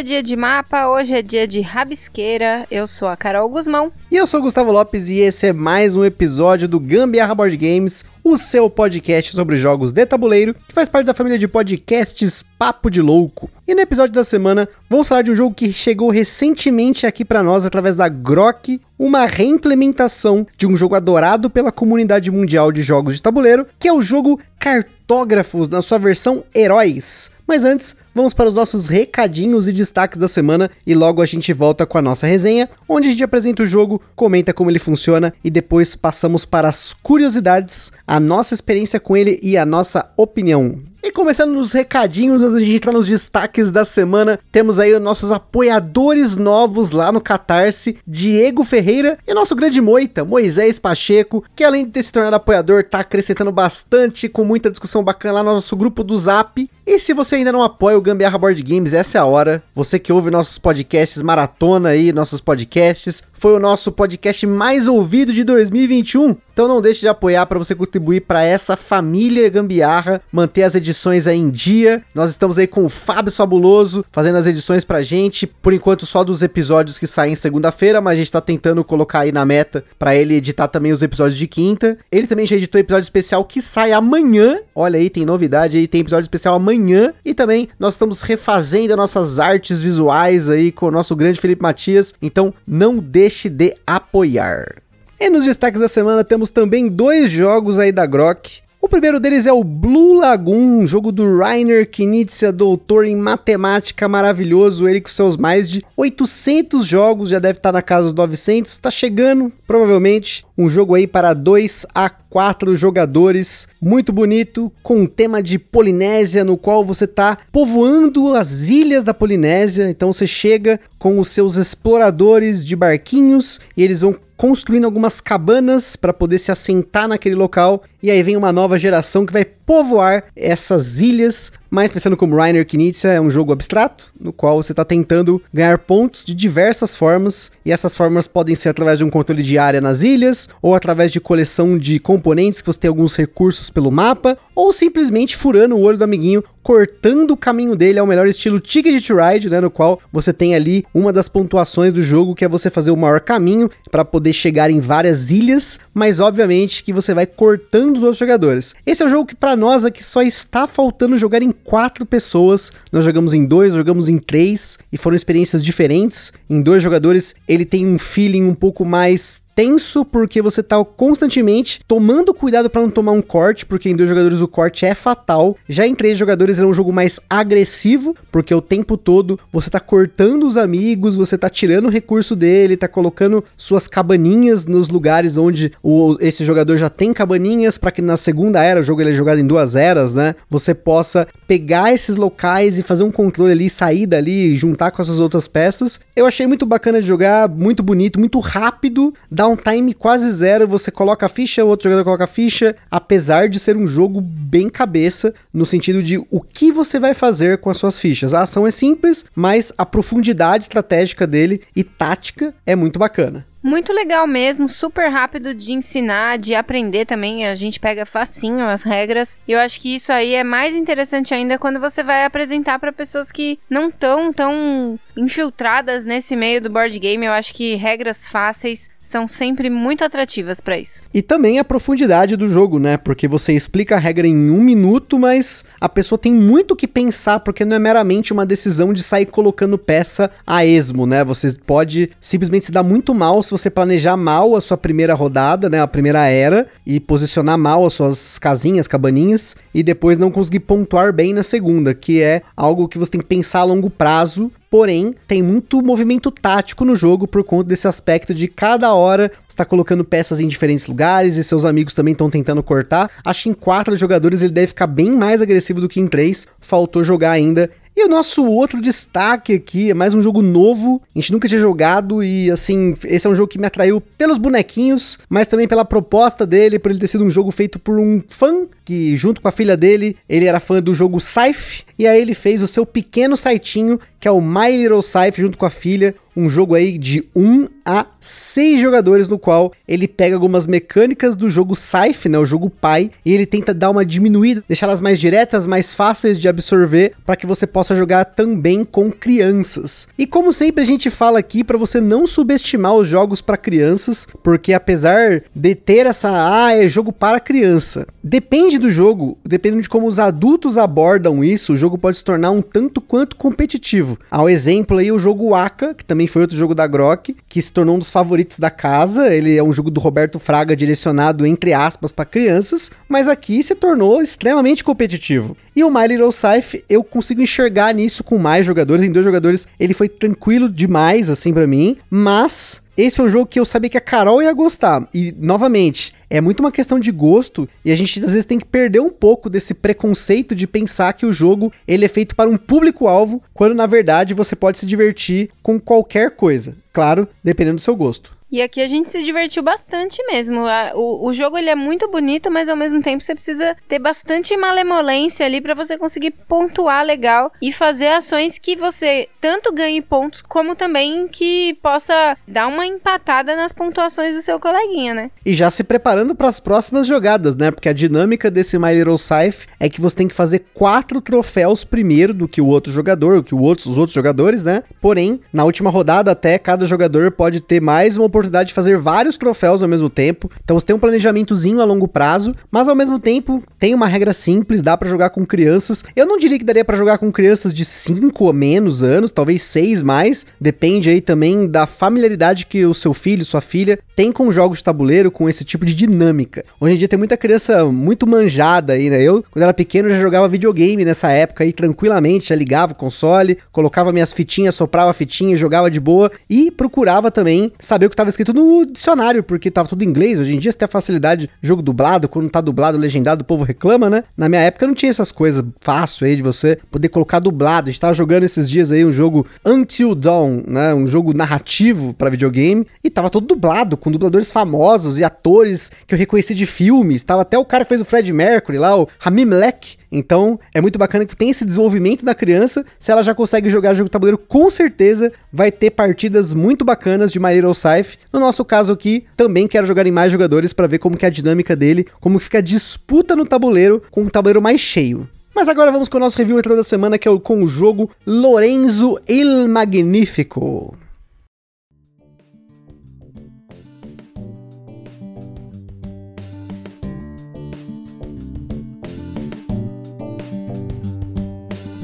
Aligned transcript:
É 0.00 0.02
dia 0.02 0.22
de 0.22 0.34
mapa, 0.34 0.88
hoje 0.88 1.14
é 1.14 1.20
dia 1.20 1.46
de 1.46 1.60
rabisqueira. 1.60 2.66
Eu 2.70 2.86
sou 2.86 3.06
a 3.06 3.18
Carol 3.18 3.46
Guzmão. 3.50 3.92
E 4.10 4.16
eu 4.16 4.26
sou 4.26 4.40
o 4.40 4.42
Gustavo 4.42 4.72
Lopes 4.72 5.10
e 5.10 5.18
esse 5.20 5.48
é 5.48 5.52
mais 5.52 5.94
um 5.94 6.02
episódio 6.02 6.66
do 6.66 6.80
Gambiarra 6.80 7.34
Board 7.34 7.54
Games, 7.54 8.02
o 8.24 8.38
seu 8.38 8.70
podcast 8.70 9.36
sobre 9.36 9.56
jogos 9.56 9.92
de 9.92 10.06
tabuleiro, 10.06 10.54
que 10.54 10.72
faz 10.72 10.88
parte 10.88 11.04
da 11.04 11.12
família 11.12 11.38
de 11.38 11.46
podcasts 11.46 12.42
Papo 12.42 12.90
de 12.90 13.02
Louco. 13.02 13.50
E 13.68 13.74
no 13.74 13.82
episódio 13.82 14.14
da 14.14 14.24
semana, 14.24 14.66
vamos 14.88 15.06
falar 15.06 15.20
de 15.20 15.32
um 15.32 15.34
jogo 15.34 15.54
que 15.54 15.70
chegou 15.70 16.08
recentemente 16.08 17.06
aqui 17.06 17.22
para 17.22 17.42
nós 17.42 17.66
através 17.66 17.94
da 17.94 18.08
Grok, 18.08 18.80
uma 18.98 19.26
reimplementação 19.26 20.46
de 20.56 20.66
um 20.66 20.78
jogo 20.78 20.94
adorado 20.94 21.50
pela 21.50 21.70
comunidade 21.70 22.30
mundial 22.30 22.72
de 22.72 22.80
jogos 22.80 23.16
de 23.16 23.22
tabuleiro, 23.22 23.66
que 23.78 23.86
é 23.86 23.92
o 23.92 24.00
jogo 24.00 24.40
Cartógrafos 24.58 25.68
na 25.68 25.82
sua 25.82 25.98
versão 25.98 26.42
Heróis. 26.54 27.32
Mas 27.46 27.64
antes, 27.64 27.96
vamos 28.14 28.32
para 28.32 28.48
os 28.48 28.54
nossos 28.54 28.88
recadinhos 28.88 29.68
e 29.68 29.72
destaques 29.72 30.18
da 30.18 30.28
semana 30.28 30.70
e 30.86 30.94
logo 30.94 31.22
a 31.22 31.26
gente 31.26 31.52
volta 31.52 31.86
com 31.86 31.98
a 31.98 32.02
nossa 32.02 32.26
resenha, 32.26 32.68
onde 32.88 33.08
a 33.08 33.10
gente 33.10 33.24
apresenta 33.24 33.62
o 33.62 33.66
jogo, 33.66 34.00
comenta 34.14 34.52
como 34.52 34.70
ele 34.70 34.78
funciona 34.78 35.32
e 35.42 35.50
depois 35.50 35.94
passamos 35.94 36.44
para 36.44 36.68
as 36.68 36.92
curiosidades, 36.92 37.92
a 38.06 38.18
nossa 38.18 38.54
experiência 38.54 39.00
com 39.00 39.16
ele 39.16 39.38
e 39.42 39.56
a 39.56 39.64
nossa 39.64 40.10
opinião. 40.16 40.89
E 41.02 41.10
começando 41.10 41.52
nos 41.52 41.72
recadinhos, 41.72 42.42
antes 42.42 42.62
de 42.62 42.76
entrar 42.76 42.92
nos 42.92 43.06
destaques 43.06 43.70
da 43.70 43.86
semana, 43.86 44.38
temos 44.52 44.78
aí 44.78 44.92
os 44.92 45.00
nossos 45.00 45.32
apoiadores 45.32 46.36
novos 46.36 46.90
lá 46.90 47.10
no 47.10 47.22
Catarse, 47.22 47.96
Diego 48.06 48.64
Ferreira 48.64 49.16
e 49.26 49.32
nosso 49.32 49.56
grande 49.56 49.80
moita, 49.80 50.26
Moisés 50.26 50.78
Pacheco, 50.78 51.42
que 51.56 51.64
além 51.64 51.86
de 51.86 51.92
ter 51.92 52.02
se 52.02 52.12
tornado 52.12 52.36
apoiador, 52.36 52.84
tá 52.84 53.00
acrescentando 53.00 53.50
bastante, 53.50 54.28
com 54.28 54.44
muita 54.44 54.70
discussão 54.70 55.02
bacana 55.02 55.36
lá 55.36 55.42
no 55.42 55.54
nosso 55.54 55.74
grupo 55.74 56.04
do 56.04 56.18
Zap. 56.18 56.68
E 56.86 56.98
se 56.98 57.14
você 57.14 57.36
ainda 57.36 57.52
não 57.52 57.62
apoia 57.62 57.96
o 57.96 58.00
Gambiarra 58.00 58.36
Board 58.36 58.62
Games, 58.62 58.92
essa 58.92 59.16
é 59.16 59.20
a 59.20 59.24
hora. 59.24 59.62
Você 59.74 59.98
que 59.98 60.12
ouve 60.12 60.30
nossos 60.30 60.58
podcasts, 60.58 61.22
maratona 61.22 61.90
aí, 61.90 62.12
nossos 62.12 62.40
podcasts, 62.40 63.22
foi 63.32 63.54
o 63.54 63.60
nosso 63.60 63.92
podcast 63.92 64.46
mais 64.46 64.88
ouvido 64.88 65.32
de 65.32 65.44
2021. 65.44 66.36
Então 66.52 66.68
não 66.68 66.82
deixe 66.82 67.00
de 67.00 67.08
apoiar 67.08 67.46
para 67.46 67.58
você 67.58 67.74
contribuir 67.74 68.22
para 68.22 68.42
essa 68.42 68.76
família 68.76 69.48
Gambiarra, 69.48 70.20
manter 70.32 70.64
as 70.64 70.74
edições 70.74 70.89
aí 71.26 71.38
em 71.38 71.50
dia. 71.50 72.02
Nós 72.14 72.30
estamos 72.30 72.58
aí 72.58 72.66
com 72.66 72.84
o 72.84 72.88
Fábio 72.88 73.32
Fabuloso 73.32 74.04
fazendo 74.10 74.36
as 74.36 74.46
edições 74.46 74.84
pra 74.84 75.02
gente, 75.02 75.46
por 75.46 75.72
enquanto 75.72 76.06
só 76.06 76.22
dos 76.24 76.42
episódios 76.42 76.98
que 76.98 77.06
saem 77.06 77.34
segunda-feira, 77.34 78.00
mas 78.00 78.14
a 78.14 78.16
gente 78.16 78.32
tá 78.32 78.40
tentando 78.40 78.84
colocar 78.84 79.20
aí 79.20 79.32
na 79.32 79.44
meta 79.44 79.84
para 79.98 80.14
ele 80.14 80.34
editar 80.34 80.68
também 80.68 80.92
os 80.92 81.02
episódios 81.02 81.38
de 81.38 81.46
quinta. 81.46 81.98
Ele 82.10 82.26
também 82.26 82.46
já 82.46 82.56
editou 82.56 82.80
episódio 82.80 83.04
especial 83.04 83.44
que 83.44 83.60
sai 83.60 83.92
amanhã. 83.92 84.60
Olha 84.74 84.98
aí, 84.98 85.10
tem 85.10 85.24
novidade 85.24 85.76
aí, 85.76 85.86
tem 85.86 86.00
episódio 86.00 86.24
especial 86.24 86.54
amanhã. 86.54 87.12
E 87.24 87.34
também 87.34 87.68
nós 87.78 87.94
estamos 87.94 88.22
refazendo 88.22 88.92
as 88.92 88.98
nossas 88.98 89.40
artes 89.40 89.82
visuais 89.82 90.48
aí 90.48 90.72
com 90.72 90.86
o 90.86 90.90
nosso 90.90 91.14
grande 91.16 91.40
Felipe 91.40 91.62
Matias. 91.62 92.14
Então 92.20 92.52
não 92.66 92.98
deixe 92.98 93.48
de 93.48 93.74
apoiar. 93.86 94.82
E 95.18 95.28
nos 95.28 95.44
destaques 95.44 95.80
da 95.80 95.88
semana 95.88 96.24
temos 96.24 96.48
também 96.48 96.88
dois 96.88 97.30
jogos 97.30 97.78
aí 97.78 97.92
da 97.92 98.06
Grok. 98.06 98.62
O 98.82 98.88
primeiro 98.88 99.20
deles 99.20 99.44
é 99.44 99.52
o 99.52 99.62
Blue 99.62 100.14
Lagoon, 100.14 100.86
jogo 100.86 101.12
do 101.12 101.36
Rainer 101.36 101.86
Knizia, 101.86 102.50
doutor 102.50 103.04
em 103.04 103.14
matemática 103.14 104.08
maravilhoso. 104.08 104.88
Ele 104.88 105.02
com 105.02 105.10
seus 105.10 105.36
mais 105.36 105.68
de 105.68 105.84
800 105.94 106.86
jogos, 106.86 107.28
já 107.28 107.38
deve 107.38 107.58
estar 107.58 107.72
na 107.72 107.82
casa 107.82 108.04
dos 108.04 108.14
900, 108.14 108.72
está 108.72 108.90
chegando, 108.90 109.52
provavelmente. 109.66 110.46
Um 110.56 110.70
jogo 110.70 110.94
aí 110.94 111.06
para 111.06 111.34
2 111.34 111.84
a 111.94 112.08
4 112.30 112.76
jogadores, 112.76 113.68
muito 113.80 114.12
bonito, 114.12 114.72
com 114.82 115.00
um 115.00 115.06
tema 115.06 115.42
de 115.42 115.58
Polinésia, 115.58 116.44
no 116.44 116.56
qual 116.56 116.84
você 116.84 117.04
está 117.04 117.36
povoando 117.50 118.34
as 118.34 118.68
ilhas 118.68 119.04
da 119.04 119.12
Polinésia. 119.12 119.90
Então 119.90 120.12
você 120.12 120.26
chega 120.26 120.80
com 120.98 121.18
os 121.18 121.28
seus 121.28 121.56
exploradores 121.56 122.64
de 122.64 122.76
barquinhos 122.76 123.60
e 123.76 123.82
eles 123.82 124.00
vão 124.00 124.16
construindo 124.36 124.86
algumas 124.86 125.20
cabanas 125.20 125.96
para 125.96 126.14
poder 126.14 126.38
se 126.38 126.50
assentar 126.50 127.06
naquele 127.06 127.34
local. 127.34 127.82
E 128.02 128.10
aí 128.10 128.22
vem 128.22 128.38
uma 128.38 128.50
nova 128.50 128.78
geração 128.78 129.26
que 129.26 129.34
vai 129.34 129.44
povoar 129.44 130.24
essas 130.34 130.98
ilhas. 130.98 131.52
Mas 131.68 131.90
pensando 131.90 132.16
como 132.16 132.34
Rainer 132.34 132.66
Knizia 132.66 133.12
é 133.12 133.20
um 133.20 133.30
jogo 133.30 133.52
abstrato, 133.52 134.06
no 134.18 134.32
qual 134.32 134.60
você 134.60 134.72
está 134.72 134.82
tentando 134.82 135.42
ganhar 135.52 135.76
pontos 135.76 136.24
de 136.24 136.34
diversas 136.34 136.94
formas. 136.94 137.52
E 137.66 137.70
essas 137.70 137.94
formas 137.94 138.26
podem 138.26 138.54
ser 138.54 138.70
através 138.70 138.96
de 138.98 139.04
um 139.04 139.10
controle 139.10 139.42
de 139.42 139.58
área 139.58 139.80
nas 139.80 140.00
ilhas, 140.00 140.48
ou 140.62 140.74
através 140.74 141.12
de 141.12 141.20
coleção 141.20 141.78
de 141.78 142.00
componentes 142.20 142.60
que 142.60 142.66
você 142.66 142.78
tem 142.78 142.88
alguns 142.88 143.16
recursos 143.16 143.70
pelo 143.70 143.90
mapa, 143.90 144.36
ou 144.54 144.72
simplesmente 144.74 145.36
furando 145.36 145.74
o 145.74 145.80
olho 145.80 145.96
do 145.96 146.04
amiguinho, 146.04 146.44
cortando 146.62 147.30
o 147.30 147.36
caminho 147.36 147.74
dele 147.74 147.98
ao 147.98 148.06
melhor 148.06 148.26
estilo 148.26 148.60
Ticket 148.60 149.04
to 149.04 149.16
Ride, 149.16 149.48
né, 149.48 149.58
no 149.58 149.70
qual 149.70 149.98
você 150.12 150.32
tem 150.32 150.54
ali 150.54 150.84
uma 150.94 151.12
das 151.12 151.28
pontuações 151.28 151.94
do 151.94 152.02
jogo 152.02 152.34
que 152.34 152.44
é 152.44 152.48
você 152.48 152.68
fazer 152.68 152.90
o 152.90 152.96
maior 152.96 153.20
caminho 153.20 153.70
para 153.90 154.04
poder 154.04 154.34
chegar 154.34 154.70
em 154.70 154.78
várias 154.78 155.30
ilhas, 155.30 155.80
mas 155.94 156.20
obviamente 156.20 156.84
que 156.84 156.92
você 156.92 157.14
vai 157.14 157.24
cortando 157.24 157.96
os 157.96 158.02
outros 158.02 158.18
jogadores. 158.18 158.74
Esse 158.84 159.02
é 159.02 159.06
um 159.06 159.10
jogo 159.10 159.26
que 159.26 159.34
para 159.34 159.56
nós 159.56 159.86
aqui 159.86 160.04
só 160.04 160.20
está 160.20 160.66
faltando 160.66 161.16
jogar 161.16 161.42
em 161.42 161.50
quatro 161.50 162.04
pessoas. 162.04 162.70
Nós 162.92 163.04
jogamos 163.04 163.32
em 163.32 163.46
dois, 163.46 163.72
jogamos 163.72 164.08
em 164.10 164.18
três 164.18 164.78
e 164.92 164.98
foram 164.98 165.16
experiências 165.16 165.64
diferentes. 165.64 166.32
Em 166.48 166.60
dois 166.60 166.82
jogadores 166.82 167.34
ele 167.48 167.64
tem 167.64 167.86
um 167.86 167.98
feeling 167.98 168.44
um 168.44 168.54
pouco 168.54 168.84
mais 168.84 169.40
tenso 169.60 170.06
porque 170.06 170.40
você 170.40 170.62
tá 170.62 170.82
constantemente 170.82 171.82
tomando 171.86 172.32
cuidado 172.32 172.70
para 172.70 172.80
não 172.80 172.88
tomar 172.88 173.12
um 173.12 173.20
corte, 173.20 173.66
porque 173.66 173.90
em 173.90 173.94
dois 173.94 174.08
jogadores 174.08 174.40
o 174.40 174.48
corte 174.48 174.86
é 174.86 174.94
fatal. 174.94 175.54
Já 175.68 175.86
em 175.86 175.94
três 175.94 176.16
jogadores 176.16 176.58
é 176.58 176.64
um 176.64 176.72
jogo 176.72 176.90
mais 176.90 177.20
agressivo, 177.28 178.16
porque 178.32 178.54
o 178.54 178.62
tempo 178.62 178.96
todo 178.96 179.38
você 179.52 179.68
tá 179.68 179.78
cortando 179.78 180.46
os 180.46 180.56
amigos, 180.56 181.14
você 181.14 181.36
tá 181.36 181.50
tirando 181.50 181.84
o 181.84 181.90
recurso 181.90 182.34
dele, 182.34 182.74
tá 182.74 182.88
colocando 182.88 183.44
suas 183.54 183.86
cabaninhas 183.86 184.64
nos 184.64 184.88
lugares 184.88 185.36
onde 185.36 185.70
o, 185.82 186.16
esse 186.20 186.42
jogador 186.42 186.78
já 186.78 186.88
tem 186.88 187.12
cabaninhas, 187.12 187.76
para 187.76 187.90
que 187.90 188.00
na 188.00 188.16
segunda 188.16 188.64
era, 188.64 188.80
o 188.80 188.82
jogo 188.82 189.02
ele 189.02 189.10
é 189.10 189.12
jogado 189.12 189.40
em 189.40 189.46
duas 189.46 189.76
eras, 189.76 190.14
né? 190.14 190.36
Você 190.48 190.72
possa 190.72 191.28
pegar 191.46 191.92
esses 191.92 192.16
locais 192.16 192.78
e 192.78 192.82
fazer 192.82 193.02
um 193.02 193.10
controle 193.10 193.52
ali, 193.52 193.68
sair 193.68 194.06
dali, 194.06 194.56
juntar 194.56 194.90
com 194.90 195.02
essas 195.02 195.20
outras 195.20 195.46
peças. 195.46 196.00
Eu 196.16 196.24
achei 196.24 196.46
muito 196.46 196.64
bacana 196.64 196.98
de 196.98 197.06
jogar, 197.06 197.46
muito 197.46 197.82
bonito, 197.82 198.18
muito 198.18 198.38
rápido, 198.38 199.12
dá 199.30 199.49
um 199.50 199.56
time 199.56 199.94
quase 199.94 200.30
zero, 200.30 200.66
você 200.66 200.90
coloca 200.90 201.26
a 201.26 201.28
ficha, 201.28 201.64
o 201.64 201.68
outro 201.68 201.84
jogador 201.84 202.04
coloca 202.04 202.24
a 202.24 202.26
ficha, 202.26 202.76
apesar 202.90 203.48
de 203.48 203.58
ser 203.58 203.76
um 203.76 203.86
jogo 203.86 204.20
bem 204.20 204.68
cabeça, 204.68 205.34
no 205.52 205.66
sentido 205.66 206.02
de 206.02 206.18
o 206.18 206.40
que 206.40 206.72
você 206.72 206.98
vai 206.98 207.14
fazer 207.14 207.58
com 207.58 207.70
as 207.70 207.76
suas 207.76 207.98
fichas. 207.98 208.34
A 208.34 208.42
ação 208.42 208.66
é 208.66 208.70
simples, 208.70 209.24
mas 209.34 209.72
a 209.76 209.84
profundidade 209.84 210.64
estratégica 210.64 211.26
dele 211.26 211.62
e 211.74 211.84
tática 211.84 212.54
é 212.64 212.74
muito 212.74 212.98
bacana. 212.98 213.46
Muito 213.62 213.92
legal 213.92 214.26
mesmo, 214.26 214.66
super 214.68 215.08
rápido 215.08 215.54
de 215.54 215.72
ensinar, 215.72 216.38
de 216.38 216.54
aprender 216.54 217.04
também. 217.04 217.46
A 217.46 217.54
gente 217.54 217.78
pega 217.78 218.06
facinho 218.06 218.64
as 218.64 218.82
regras. 218.82 219.36
E 219.46 219.52
eu 219.52 219.58
acho 219.58 219.78
que 219.80 219.94
isso 219.94 220.10
aí 220.10 220.34
é 220.34 220.42
mais 220.42 220.74
interessante 220.74 221.34
ainda 221.34 221.58
quando 221.58 221.78
você 221.78 222.02
vai 222.02 222.24
apresentar 222.24 222.78
para 222.78 222.92
pessoas 222.92 223.30
que 223.30 223.58
não 223.68 223.88
estão 223.88 224.32
tão 224.32 224.98
infiltradas 225.14 226.06
nesse 226.06 226.34
meio 226.34 226.62
do 226.62 226.70
board 226.70 226.98
game. 226.98 227.26
Eu 227.26 227.32
acho 227.32 227.52
que 227.52 227.74
regras 227.74 228.26
fáceis 228.28 228.88
são 229.00 229.26
sempre 229.26 229.70
muito 229.70 230.04
atrativas 230.04 230.60
para 230.60 230.78
isso. 230.78 231.02
E 231.12 231.22
também 231.22 231.58
a 231.58 231.64
profundidade 231.64 232.36
do 232.36 232.48
jogo, 232.48 232.78
né? 232.78 232.96
Porque 232.96 233.26
você 233.26 233.54
explica 233.54 233.96
a 233.96 233.98
regra 233.98 234.26
em 234.26 234.50
um 234.50 234.60
minuto, 234.60 235.18
mas 235.18 235.64
a 235.80 235.88
pessoa 235.88 236.18
tem 236.18 236.34
muito 236.34 236.76
que 236.76 236.86
pensar, 236.86 237.40
porque 237.40 237.64
não 237.64 237.76
é 237.76 237.78
meramente 237.78 238.32
uma 238.32 238.44
decisão 238.44 238.92
de 238.92 239.02
sair 239.02 239.26
colocando 239.26 239.78
peça 239.78 240.30
a 240.46 240.64
esmo, 240.64 241.06
né? 241.06 241.24
Você 241.24 241.52
pode 241.66 242.10
simplesmente 242.20 242.66
se 242.66 242.72
dar 242.72 242.82
muito 242.82 243.14
mal 243.14 243.42
se 243.42 243.50
você 243.50 243.70
planejar 243.70 244.16
mal 244.16 244.54
a 244.54 244.60
sua 244.60 244.76
primeira 244.76 245.14
rodada, 245.14 245.70
né? 245.70 245.80
A 245.80 245.88
primeira 245.88 246.26
era, 246.26 246.66
e 246.84 247.00
posicionar 247.00 247.56
mal 247.56 247.86
as 247.86 247.94
suas 247.94 248.38
casinhas, 248.38 248.86
cabaninhas, 248.86 249.56
e 249.74 249.82
depois 249.82 250.18
não 250.18 250.30
conseguir 250.30 250.60
pontuar 250.60 251.12
bem 251.12 251.32
na 251.32 251.42
segunda, 251.42 251.94
que 251.94 252.20
é 252.20 252.42
algo 252.56 252.88
que 252.88 252.98
você 252.98 253.12
tem 253.12 253.20
que 253.20 253.26
pensar 253.26 253.60
a 253.60 253.64
longo 253.64 253.88
prazo 253.88 254.52
Porém, 254.70 255.12
tem 255.26 255.42
muito 255.42 255.82
movimento 255.82 256.30
tático 256.30 256.84
no 256.84 256.94
jogo 256.94 257.26
por 257.26 257.42
conta 257.42 257.64
desse 257.64 257.88
aspecto 257.88 258.32
de 258.32 258.46
cada 258.46 258.94
hora 258.94 259.32
está 259.48 259.64
colocando 259.64 260.04
peças 260.04 260.38
em 260.38 260.46
diferentes 260.46 260.86
lugares 260.86 261.36
e 261.36 261.42
seus 261.42 261.64
amigos 261.64 261.92
também 261.92 262.12
estão 262.12 262.30
tentando 262.30 262.62
cortar. 262.62 263.10
Acho 263.24 263.42
que 263.42 263.48
em 263.50 263.54
quatro 263.54 263.96
jogadores 263.96 264.42
ele 264.42 264.52
deve 264.52 264.68
ficar 264.68 264.86
bem 264.86 265.10
mais 265.10 265.42
agressivo 265.42 265.80
do 265.80 265.88
que 265.88 266.00
em 266.00 266.06
três. 266.06 266.46
Faltou 266.60 267.02
jogar 267.02 267.32
ainda 267.32 267.68
E 268.00 268.04
o 268.04 268.08
nosso 268.08 268.46
outro 268.46 268.80
destaque 268.80 269.52
aqui 269.52 269.90
é 269.90 269.94
mais 269.94 270.14
um 270.14 270.22
jogo 270.22 270.40
novo, 270.40 271.02
a 271.14 271.18
gente 271.18 271.32
nunca 271.32 271.46
tinha 271.46 271.60
jogado 271.60 272.24
e 272.24 272.50
assim, 272.50 272.96
esse 273.04 273.26
é 273.26 273.30
um 273.30 273.34
jogo 273.34 273.48
que 273.48 273.58
me 273.58 273.66
atraiu 273.66 274.00
pelos 274.00 274.38
bonequinhos, 274.38 275.18
mas 275.28 275.46
também 275.46 275.68
pela 275.68 275.84
proposta 275.84 276.46
dele, 276.46 276.78
por 276.78 276.90
ele 276.90 276.98
ter 276.98 277.08
sido 277.08 277.24
um 277.24 277.28
jogo 277.28 277.50
feito 277.50 277.78
por 277.78 277.98
um 277.98 278.22
fã 278.26 278.66
que 278.86 279.18
junto 279.18 279.42
com 279.42 279.48
a 279.48 279.52
filha 279.52 279.76
dele, 279.76 280.16
ele 280.26 280.46
era 280.46 280.58
fã 280.58 280.80
do 280.80 280.94
jogo 280.94 281.20
Scythe, 281.20 281.84
e 281.98 282.06
aí 282.06 282.22
ele 282.22 282.32
fez 282.32 282.62
o 282.62 282.66
seu 282.66 282.86
pequeno 282.86 283.36
saitinho, 283.36 284.00
que 284.18 284.26
é 284.26 284.30
o 284.30 284.40
My 284.40 284.74
Little 284.74 285.02
Scythe, 285.02 285.42
junto 285.42 285.58
com 285.58 285.66
a 285.66 285.70
filha, 285.70 286.14
um 286.34 286.48
jogo 286.48 286.74
aí 286.74 286.96
de 286.96 287.28
1 287.36 287.68
a 287.90 288.06
6 288.20 288.80
jogadores, 288.80 289.28
no 289.28 289.38
qual 289.38 289.72
ele 289.88 290.06
pega 290.06 290.36
algumas 290.36 290.66
mecânicas 290.66 291.34
do 291.34 291.50
jogo 291.50 291.74
Scythe, 291.74 292.28
né, 292.28 292.38
o 292.38 292.46
jogo 292.46 292.70
pai, 292.70 293.10
e 293.24 293.32
ele 293.32 293.44
tenta 293.44 293.74
dar 293.74 293.90
uma 293.90 294.04
diminuída, 294.04 294.62
deixá-las 294.68 295.00
mais 295.00 295.18
diretas, 295.18 295.66
mais 295.66 295.92
fáceis 295.92 296.38
de 296.38 296.48
absorver, 296.48 297.14
para 297.26 297.34
que 297.34 297.46
você 297.46 297.66
possa 297.66 297.94
jogar 297.96 298.24
também 298.26 298.84
com 298.84 299.10
crianças. 299.10 300.06
E 300.16 300.26
como 300.26 300.52
sempre 300.52 300.82
a 300.82 300.86
gente 300.86 301.10
fala 301.10 301.40
aqui, 301.40 301.64
para 301.64 301.78
você 301.78 302.00
não 302.00 302.26
subestimar 302.26 302.94
os 302.94 303.08
jogos 303.08 303.40
para 303.40 303.56
crianças, 303.56 304.28
porque 304.42 304.72
apesar 304.72 305.42
de 305.54 305.74
ter 305.74 306.06
essa, 306.06 306.30
ah, 306.30 306.72
é 306.72 306.86
jogo 306.86 307.12
para 307.12 307.40
criança, 307.40 308.06
depende 308.22 308.78
do 308.78 308.90
jogo, 308.90 309.36
dependendo 309.44 309.82
de 309.82 309.88
como 309.88 310.06
os 310.06 310.18
adultos 310.18 310.78
abordam 310.78 311.42
isso, 311.42 311.72
o 311.72 311.76
jogo 311.76 311.98
pode 311.98 312.18
se 312.18 312.24
tornar 312.24 312.50
um 312.52 312.62
tanto 312.62 313.00
quanto 313.00 313.34
competitivo. 313.34 314.18
Ao 314.30 314.48
exemplo 314.48 314.98
aí 314.98 315.10
o 315.10 315.18
jogo 315.18 315.54
Aka, 315.54 315.94
que 315.94 316.04
também 316.04 316.26
foi 316.26 316.42
outro 316.42 316.56
jogo 316.56 316.74
da 316.74 316.86
Grok, 316.86 317.36
que 317.48 317.60
se 317.60 317.72
tornou 317.80 317.96
um 317.96 317.98
dos 317.98 318.10
favoritos 318.10 318.58
da 318.58 318.70
casa. 318.70 319.34
Ele 319.34 319.56
é 319.56 319.62
um 319.62 319.72
jogo 319.72 319.90
do 319.90 320.00
Roberto 320.00 320.38
Fraga 320.38 320.76
direcionado 320.76 321.46
entre 321.46 321.72
aspas 321.72 322.12
para 322.12 322.26
crianças, 322.26 322.90
mas 323.08 323.26
aqui 323.26 323.62
se 323.62 323.74
tornou 323.74 324.20
extremamente 324.20 324.84
competitivo. 324.84 325.56
E 325.74 325.82
o 325.82 325.90
My 325.90 326.06
Little 326.06 326.30
Scythe, 326.30 326.84
eu 326.90 327.02
consigo 327.02 327.40
enxergar 327.40 327.94
nisso 327.94 328.22
com 328.22 328.36
mais 328.36 328.66
jogadores, 328.66 329.02
em 329.02 329.10
dois 329.10 329.24
jogadores, 329.24 329.66
ele 329.78 329.94
foi 329.94 330.10
tranquilo 330.10 330.68
demais 330.68 331.30
assim 331.30 331.54
para 331.54 331.66
mim, 331.66 331.96
mas 332.10 332.82
esse 332.98 333.16
foi 333.16 333.26
um 333.26 333.30
jogo 333.30 333.46
que 333.46 333.58
eu 333.58 333.64
sabia 333.64 333.88
que 333.88 333.96
a 333.96 334.00
Carol 334.00 334.42
ia 334.42 334.52
gostar. 334.52 335.08
E, 335.14 335.34
novamente, 335.38 336.12
é 336.30 336.40
muito 336.40 336.60
uma 336.60 336.70
questão 336.70 336.98
de 336.98 337.10
gosto 337.10 337.68
e 337.84 337.90
a 337.90 337.96
gente 337.96 338.20
às 338.24 338.30
vezes 338.30 338.46
tem 338.46 338.58
que 338.58 338.64
perder 338.64 339.00
um 339.00 339.10
pouco 339.10 339.50
desse 339.50 339.74
preconceito 339.74 340.54
de 340.54 340.66
pensar 340.66 341.12
que 341.12 341.26
o 341.26 341.32
jogo 341.32 341.72
ele 341.86 342.04
é 342.04 342.08
feito 342.08 342.36
para 342.36 342.48
um 342.48 342.56
público-alvo, 342.56 343.42
quando 343.52 343.74
na 343.74 343.86
verdade 343.86 344.32
você 344.32 344.54
pode 344.54 344.78
se 344.78 344.86
divertir 344.86 345.50
com 345.62 345.80
qualquer 345.80 346.30
coisa. 346.30 346.76
Claro, 346.92 347.28
dependendo 347.42 347.76
do 347.76 347.82
seu 347.82 347.96
gosto. 347.96 348.39
E 348.52 348.60
aqui 348.60 348.80
a 348.80 348.88
gente 348.88 349.08
se 349.08 349.22
divertiu 349.22 349.62
bastante 349.62 350.20
mesmo. 350.26 350.62
O, 350.94 351.28
o 351.28 351.32
jogo 351.32 351.56
ele 351.56 351.70
é 351.70 351.76
muito 351.76 352.10
bonito, 352.10 352.50
mas 352.50 352.68
ao 352.68 352.76
mesmo 352.76 353.00
tempo 353.00 353.22
você 353.22 353.32
precisa 353.32 353.76
ter 353.88 354.00
bastante 354.00 354.56
malemolência 354.56 355.46
ali 355.46 355.60
para 355.60 355.72
você 355.72 355.96
conseguir 355.96 356.32
pontuar 356.48 357.04
legal 357.04 357.52
e 357.62 357.72
fazer 357.72 358.08
ações 358.08 358.58
que 358.58 358.74
você 358.74 359.28
tanto 359.40 359.72
ganhe 359.72 360.02
pontos, 360.02 360.42
como 360.42 360.74
também 360.74 361.28
que 361.28 361.78
possa 361.80 362.36
dar 362.46 362.66
uma 362.66 362.84
empatada 362.84 363.54
nas 363.54 363.72
pontuações 363.72 364.34
do 364.34 364.42
seu 364.42 364.58
coleguinha, 364.58 365.14
né? 365.14 365.30
E 365.46 365.54
já 365.54 365.70
se 365.70 365.84
preparando 365.84 366.34
para 366.34 366.48
as 366.48 366.58
próximas 366.58 367.06
jogadas, 367.06 367.54
né? 367.54 367.70
Porque 367.70 367.88
a 367.88 367.92
dinâmica 367.92 368.50
desse 368.50 368.76
My 368.78 368.92
Little 368.92 369.16
Scythe 369.16 369.68
é 369.78 369.88
que 369.88 370.00
você 370.00 370.16
tem 370.16 370.28
que 370.28 370.34
fazer 370.34 370.64
quatro 370.74 371.20
troféus 371.20 371.84
primeiro 371.84 372.34
do 372.34 372.48
que 372.48 372.60
o 372.60 372.66
outro 372.66 372.92
jogador, 372.92 373.44
que 373.44 373.54
o 373.54 373.62
outro, 373.62 373.88
os 373.88 373.96
outros 373.96 374.14
jogadores, 374.14 374.64
né? 374.64 374.82
Porém, 375.00 375.40
na 375.52 375.64
última 375.64 375.88
rodada 375.88 376.32
até 376.32 376.58
cada 376.58 376.84
jogador 376.84 377.30
pode 377.30 377.60
ter 377.60 377.80
mais 377.80 378.16
uma 378.16 378.26
oportunidade 378.26 378.39
oportunidade 378.40 378.68
de 378.68 378.74
fazer 378.74 378.96
vários 378.96 379.36
troféus 379.36 379.82
ao 379.82 379.88
mesmo 379.88 380.08
tempo. 380.08 380.50
Então 380.64 380.78
você 380.78 380.86
tem 380.86 380.96
um 380.96 380.98
planejamentozinho 380.98 381.80
a 381.80 381.84
longo 381.84 382.08
prazo, 382.08 382.54
mas 382.70 382.88
ao 382.88 382.94
mesmo 382.94 383.18
tempo 383.18 383.62
tem 383.78 383.94
uma 383.94 384.06
regra 384.06 384.32
simples, 384.32 384.82
dá 384.82 384.96
para 384.96 385.08
jogar 385.08 385.30
com 385.30 385.44
crianças. 385.44 386.02
Eu 386.16 386.26
não 386.26 386.38
diria 386.38 386.58
que 386.58 386.64
daria 386.64 386.84
para 386.84 386.96
jogar 386.96 387.18
com 387.18 387.30
crianças 387.30 387.72
de 387.72 387.84
5 387.84 388.44
ou 388.44 388.52
menos 388.52 389.02
anos, 389.02 389.30
talvez 389.30 389.62
6 389.62 390.02
mais, 390.02 390.46
depende 390.60 391.10
aí 391.10 391.20
também 391.20 391.68
da 391.68 391.86
familiaridade 391.86 392.66
que 392.66 392.84
o 392.84 392.94
seu 392.94 393.12
filho, 393.12 393.44
sua 393.44 393.60
filha 393.60 393.98
tem 394.16 394.32
com 394.32 394.50
jogos 394.52 394.78
de 394.78 394.84
tabuleiro, 394.84 395.30
com 395.30 395.48
esse 395.48 395.64
tipo 395.64 395.84
de 395.86 395.94
dinâmica. 395.94 396.64
Hoje 396.78 396.94
em 396.94 396.98
dia 396.98 397.08
tem 397.08 397.18
muita 397.18 397.36
criança 397.36 397.86
muito 397.86 398.26
manjada 398.26 398.92
aí, 398.92 399.08
né? 399.08 399.22
Eu, 399.22 399.44
quando 399.50 399.62
era 399.62 399.72
pequeno, 399.72 400.10
já 400.10 400.20
jogava 400.20 400.48
videogame 400.48 401.04
nessa 401.04 401.30
época 401.30 401.64
aí 401.64 401.72
tranquilamente, 401.72 402.48
já 402.48 402.54
ligava 402.54 402.92
o 402.92 402.98
console, 402.98 403.58
colocava 403.72 404.12
minhas 404.12 404.32
fitinhas, 404.32 404.74
soprava 404.74 405.10
a 405.10 405.14
fitinha, 405.14 405.56
jogava 405.56 405.90
de 405.90 405.98
boa 405.98 406.30
e 406.48 406.70
procurava 406.70 407.30
também 407.30 407.72
saber 407.78 408.06
o 408.06 408.10
que 408.10 408.14
estava 408.14 408.29
escrito 408.30 408.54
no 408.54 408.86
dicionário, 408.86 409.42
porque 409.42 409.70
tava 409.70 409.88
tudo 409.88 410.02
em 410.02 410.08
inglês. 410.08 410.38
Hoje 410.38 410.54
em 410.54 410.58
dia 410.58 410.72
você 410.72 410.78
tem 410.78 410.86
a 410.86 410.88
facilidade 410.88 411.46
de 411.60 411.68
jogo 411.68 411.82
dublado, 411.82 412.28
quando 412.28 412.48
tá 412.48 412.60
dublado, 412.60 412.96
legendado, 412.96 413.42
o 413.42 413.44
povo 413.44 413.64
reclama, 413.64 414.08
né? 414.08 414.24
Na 414.36 414.48
minha 414.48 414.62
época 414.62 414.86
não 414.86 414.94
tinha 414.94 415.10
essas 415.10 415.30
coisas 415.30 415.64
fácil 415.80 416.26
aí 416.26 416.36
de 416.36 416.42
você 416.42 416.78
poder 416.90 417.08
colocar 417.08 417.38
dublado. 417.38 417.88
A 417.88 417.92
gente 417.92 418.00
tava 418.00 418.14
jogando 418.14 418.44
esses 418.44 418.68
dias 418.68 418.90
aí 418.90 419.04
um 419.04 419.12
jogo 419.12 419.46
Until 419.64 420.14
Dawn, 420.14 420.62
né? 420.66 420.94
Um 420.94 421.06
jogo 421.06 421.32
narrativo 421.32 422.14
para 422.14 422.30
videogame 422.30 422.86
e 423.02 423.10
tava 423.10 423.30
todo 423.30 423.46
dublado, 423.46 423.96
com 423.96 424.10
dubladores 424.10 424.50
famosos 424.50 425.18
e 425.18 425.24
atores 425.24 425.90
que 426.06 426.14
eu 426.14 426.18
reconheci 426.18 426.54
de 426.54 426.66
filmes. 426.66 427.22
Tava 427.22 427.42
até 427.42 427.58
o 427.58 427.64
cara 427.64 427.84
que 427.84 427.88
fez 427.88 428.00
o 428.00 428.04
Fred 428.04 428.32
Mercury 428.32 428.78
lá, 428.78 428.96
o 428.96 429.08
Rami 429.18 429.44
Malek. 429.44 429.99
Então, 430.10 430.58
é 430.74 430.80
muito 430.80 430.98
bacana 430.98 431.24
que 431.24 431.36
tem 431.36 431.50
esse 431.50 431.64
desenvolvimento 431.64 432.24
da 432.24 432.34
criança. 432.34 432.84
Se 432.98 433.12
ela 433.12 433.22
já 433.22 433.34
consegue 433.34 433.70
jogar 433.70 433.94
jogo 433.94 434.10
tabuleiro, 434.10 434.38
com 434.38 434.68
certeza 434.70 435.32
vai 435.52 435.70
ter 435.70 435.90
partidas 435.90 436.52
muito 436.52 436.84
bacanas 436.84 437.30
de 437.32 437.38
My 437.38 437.54
Little 437.54 437.74
Scythe. 437.74 438.18
No 438.32 438.40
nosso 438.40 438.64
caso 438.64 438.92
aqui, 438.92 439.24
também 439.36 439.68
quero 439.68 439.86
jogar 439.86 440.06
em 440.06 440.10
mais 440.10 440.32
jogadores 440.32 440.72
para 440.72 440.86
ver 440.86 440.98
como 440.98 441.16
que 441.16 441.24
é 441.24 441.28
a 441.28 441.30
dinâmica 441.30 441.76
dele, 441.76 442.06
como 442.20 442.38
fica 442.38 442.58
a 442.58 442.62
disputa 442.62 443.36
no 443.36 443.46
tabuleiro 443.46 444.02
com 444.10 444.24
o 444.24 444.30
tabuleiro 444.30 444.60
mais 444.60 444.80
cheio. 444.80 445.28
Mas 445.54 445.68
agora 445.68 445.92
vamos 445.92 446.08
com 446.08 446.16
o 446.16 446.20
nosso 446.20 446.38
review 446.38 446.60
da 446.62 446.84
semana, 446.84 447.18
que 447.18 447.28
é 447.28 447.38
com 447.38 447.62
o 447.62 447.68
jogo 447.68 448.10
Lorenzo 448.26 449.18
Il 449.28 449.68
Magnifico. 449.68 450.96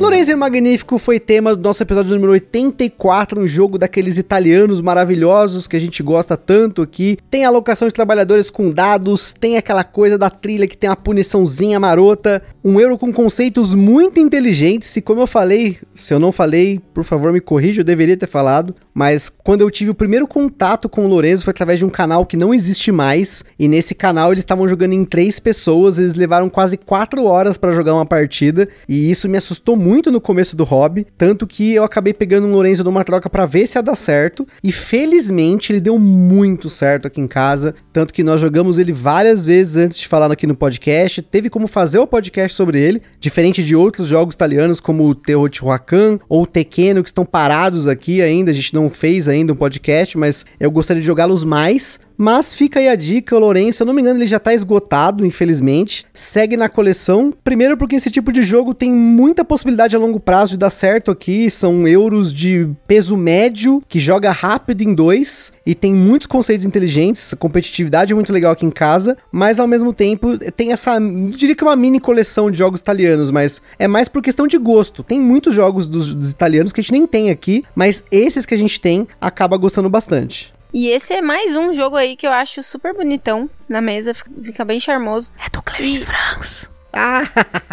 Lorenzo 0.06 0.36
Magnífico 0.36 0.98
foi 0.98 1.18
tema 1.18 1.56
do 1.56 1.60
nosso 1.60 1.82
episódio 1.82 2.14
número 2.14 2.30
84, 2.30 3.40
um 3.40 3.46
jogo 3.46 3.76
daqueles 3.76 4.18
italianos 4.18 4.80
maravilhosos 4.80 5.66
que 5.66 5.76
a 5.76 5.80
gente 5.80 6.00
gosta 6.00 6.36
tanto 6.36 6.80
aqui. 6.80 7.18
Tem 7.28 7.44
alocação 7.44 7.88
de 7.88 7.92
trabalhadores 7.92 8.48
com 8.48 8.70
dados, 8.70 9.32
tem 9.32 9.56
aquela 9.56 9.82
coisa 9.82 10.16
da 10.16 10.30
trilha 10.30 10.68
que 10.68 10.76
tem 10.76 10.88
uma 10.88 10.94
puniçãozinha 10.94 11.80
marota, 11.80 12.40
um 12.64 12.78
euro 12.78 12.96
com 12.96 13.12
conceitos 13.12 13.74
muito 13.74 14.20
inteligentes, 14.20 14.96
e 14.96 15.02
como 15.02 15.22
eu 15.22 15.26
falei, 15.26 15.76
se 15.92 16.14
eu 16.14 16.20
não 16.20 16.30
falei, 16.30 16.80
por 16.94 17.02
favor 17.02 17.32
me 17.32 17.40
corrija, 17.40 17.80
eu 17.80 17.84
deveria 17.84 18.16
ter 18.16 18.28
falado, 18.28 18.76
mas 18.94 19.28
quando 19.28 19.62
eu 19.62 19.70
tive 19.72 19.90
o 19.90 19.94
primeiro 19.94 20.28
contato 20.28 20.88
com 20.88 21.04
o 21.04 21.08
Lorenzo 21.08 21.42
foi 21.42 21.50
através 21.50 21.80
de 21.80 21.84
um 21.84 21.90
canal 21.90 22.24
que 22.24 22.36
não 22.36 22.54
existe 22.54 22.92
mais, 22.92 23.44
e 23.58 23.66
nesse 23.66 23.92
canal 23.92 24.30
eles 24.30 24.42
estavam 24.42 24.68
jogando 24.68 24.92
em 24.92 25.04
três 25.04 25.40
pessoas, 25.40 25.98
eles 25.98 26.14
levaram 26.14 26.48
quase 26.48 26.76
quatro 26.76 27.24
horas 27.24 27.56
para 27.56 27.72
jogar 27.72 27.92
uma 27.92 28.06
partida, 28.06 28.68
e 28.88 29.10
isso 29.10 29.28
me 29.28 29.36
assustou 29.36 29.74
muito 29.74 29.95
muito 29.96 30.12
no 30.12 30.20
começo 30.20 30.54
do 30.54 30.62
hobby, 30.62 31.06
tanto 31.16 31.46
que 31.46 31.72
eu 31.72 31.82
acabei 31.82 32.12
pegando 32.12 32.46
um 32.46 32.52
Lorenzo 32.52 32.84
numa 32.84 33.02
troca 33.02 33.30
para 33.30 33.46
ver 33.46 33.66
se 33.66 33.78
ia 33.78 33.82
dar 33.82 33.96
certo, 33.96 34.46
e 34.62 34.70
felizmente 34.70 35.72
ele 35.72 35.80
deu 35.80 35.98
muito 35.98 36.68
certo 36.68 37.06
aqui 37.06 37.18
em 37.18 37.26
casa, 37.26 37.74
tanto 37.94 38.12
que 38.12 38.22
nós 38.22 38.38
jogamos 38.38 38.76
ele 38.76 38.92
várias 38.92 39.42
vezes 39.42 39.74
antes 39.76 39.96
de 39.96 40.06
falar 40.06 40.30
aqui 40.30 40.46
no 40.46 40.54
podcast, 40.54 41.22
teve 41.22 41.48
como 41.48 41.66
fazer 41.66 41.98
o 41.98 42.06
podcast 42.06 42.54
sobre 42.54 42.78
ele, 42.78 43.00
diferente 43.18 43.64
de 43.64 43.74
outros 43.74 44.06
jogos 44.06 44.34
italianos 44.34 44.80
como 44.80 45.08
o 45.08 45.14
Teotihuacan 45.14 46.18
ou 46.28 46.42
o 46.42 46.46
Tequeno 46.46 47.02
que 47.02 47.08
estão 47.08 47.24
parados 47.24 47.88
aqui 47.88 48.20
ainda, 48.20 48.50
a 48.50 48.54
gente 48.54 48.74
não 48.74 48.90
fez 48.90 49.28
ainda 49.28 49.54
um 49.54 49.56
podcast, 49.56 50.18
mas 50.18 50.44
eu 50.60 50.70
gostaria 50.70 51.00
de 51.00 51.06
jogá-los 51.06 51.42
mais, 51.42 52.00
mas 52.16 52.54
fica 52.54 52.80
aí 52.80 52.88
a 52.88 52.94
dica, 52.94 53.36
o 53.36 53.38
Lourenço, 53.38 53.82
eu 53.82 53.86
não 53.86 53.92
me 53.92 54.00
engano, 54.00 54.18
ele 54.18 54.26
já 54.26 54.38
tá 54.38 54.54
esgotado, 54.54 55.24
infelizmente. 55.24 56.06
Segue 56.14 56.56
na 56.56 56.68
coleção. 56.68 57.32
Primeiro 57.44 57.76
porque 57.76 57.96
esse 57.96 58.10
tipo 58.10 58.32
de 58.32 58.42
jogo 58.42 58.74
tem 58.74 58.92
muita 58.92 59.44
possibilidade 59.44 59.94
a 59.94 59.98
longo 59.98 60.18
prazo 60.18 60.52
de 60.52 60.58
dar 60.58 60.70
certo 60.70 61.10
aqui. 61.10 61.50
São 61.50 61.86
euros 61.86 62.32
de 62.32 62.68
peso 62.86 63.16
médio, 63.16 63.82
que 63.86 63.98
joga 63.98 64.30
rápido 64.30 64.82
em 64.82 64.94
dois. 64.94 65.52
E 65.64 65.74
tem 65.74 65.94
muitos 65.94 66.26
conceitos 66.26 66.64
inteligentes. 66.64 67.32
A 67.32 67.36
competitividade 67.36 68.12
é 68.12 68.14
muito 68.14 68.32
legal 68.32 68.52
aqui 68.52 68.64
em 68.64 68.70
casa. 68.70 69.16
Mas 69.30 69.58
ao 69.58 69.66
mesmo 69.66 69.92
tempo 69.92 70.38
tem 70.52 70.72
essa, 70.72 70.98
diria 71.34 71.54
que 71.54 71.62
é 71.62 71.66
uma 71.66 71.76
mini 71.76 72.00
coleção 72.00 72.50
de 72.50 72.58
jogos 72.58 72.80
italianos. 72.80 73.30
Mas 73.30 73.60
é 73.78 73.86
mais 73.86 74.08
por 74.08 74.22
questão 74.22 74.46
de 74.46 74.56
gosto. 74.56 75.02
Tem 75.02 75.20
muitos 75.20 75.54
jogos 75.54 75.86
dos, 75.86 76.14
dos 76.14 76.30
italianos 76.30 76.72
que 76.72 76.80
a 76.80 76.82
gente 76.82 76.92
nem 76.92 77.06
tem 77.06 77.30
aqui. 77.30 77.62
Mas 77.74 78.04
esses 78.10 78.46
que 78.46 78.54
a 78.54 78.58
gente 78.58 78.80
tem 78.80 79.06
acaba 79.20 79.56
gostando 79.56 79.90
bastante. 79.90 80.55
E 80.76 80.88
esse 80.88 81.14
é 81.14 81.22
mais 81.22 81.56
um 81.56 81.72
jogo 81.72 81.96
aí 81.96 82.14
que 82.14 82.26
eu 82.26 82.30
acho 82.30 82.62
super 82.62 82.92
bonitão 82.92 83.48
na 83.66 83.80
mesa, 83.80 84.12
fica 84.12 84.62
bem 84.62 84.78
charmoso. 84.78 85.32
É 85.42 85.48
do 85.48 85.62
Clarice 85.62 86.02
e... 86.02 86.06
France. 86.06 86.68
Ah, 86.92 87.22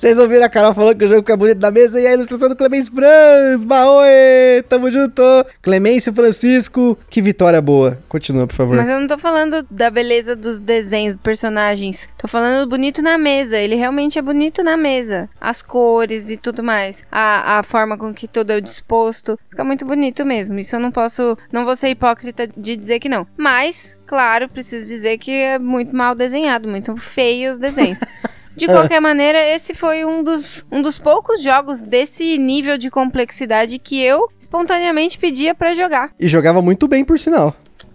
Vocês 0.00 0.18
ouviram 0.18 0.46
a 0.46 0.48
Carol 0.48 0.72
falando 0.72 0.96
que 0.96 1.04
o 1.04 1.06
jogo 1.06 1.20
fica 1.20 1.36
bonito 1.36 1.60
na 1.60 1.70
mesa 1.70 2.00
e 2.00 2.06
a 2.06 2.14
ilustração 2.14 2.48
do 2.48 2.56
Clemêncio 2.56 2.90
Franz. 2.90 3.64
Baoê, 3.64 4.64
tamo 4.66 4.90
junto. 4.90 5.22
Clemêncio 5.60 6.10
Francisco, 6.14 6.96
que 7.10 7.20
vitória 7.20 7.60
boa. 7.60 7.98
Continua, 8.08 8.46
por 8.46 8.56
favor. 8.56 8.76
Mas 8.78 8.88
eu 8.88 8.98
não 8.98 9.06
tô 9.06 9.18
falando 9.18 9.62
da 9.70 9.90
beleza 9.90 10.34
dos 10.34 10.58
desenhos, 10.58 11.12
dos 11.12 11.22
personagens. 11.22 12.08
Tô 12.16 12.26
falando 12.26 12.66
bonito 12.66 13.02
na 13.02 13.18
mesa. 13.18 13.58
Ele 13.58 13.74
realmente 13.74 14.18
é 14.18 14.22
bonito 14.22 14.62
na 14.62 14.74
mesa. 14.74 15.28
As 15.38 15.60
cores 15.60 16.30
e 16.30 16.38
tudo 16.38 16.62
mais. 16.62 17.04
A, 17.12 17.58
a 17.58 17.62
forma 17.62 17.98
com 17.98 18.14
que 18.14 18.26
tudo 18.26 18.52
é 18.52 18.60
disposto. 18.62 19.38
Fica 19.50 19.64
muito 19.64 19.84
bonito 19.84 20.24
mesmo. 20.24 20.58
Isso 20.58 20.76
eu 20.76 20.80
não 20.80 20.90
posso. 20.90 21.36
Não 21.52 21.66
vou 21.66 21.76
ser 21.76 21.90
hipócrita 21.90 22.48
de 22.56 22.74
dizer 22.74 23.00
que 23.00 23.08
não. 23.10 23.26
Mas, 23.36 23.98
claro, 24.06 24.48
preciso 24.48 24.88
dizer 24.88 25.18
que 25.18 25.30
é 25.30 25.58
muito 25.58 25.94
mal 25.94 26.14
desenhado, 26.14 26.66
muito 26.66 26.96
feio 26.96 27.52
os 27.52 27.58
desenhos. 27.58 28.00
De 28.56 28.66
qualquer 28.66 29.00
maneira, 29.00 29.38
esse 29.48 29.74
foi 29.74 30.04
um 30.04 30.22
dos, 30.22 30.66
um 30.70 30.82
dos 30.82 30.98
poucos 30.98 31.42
jogos 31.42 31.82
desse 31.82 32.36
nível 32.36 32.76
de 32.76 32.90
complexidade 32.90 33.78
que 33.78 34.02
eu 34.02 34.28
espontaneamente 34.38 35.18
pedia 35.18 35.54
para 35.54 35.72
jogar. 35.72 36.10
E 36.18 36.28
jogava 36.28 36.60
muito 36.60 36.86
bem, 36.88 37.04
por 37.04 37.18
sinal. 37.18 37.54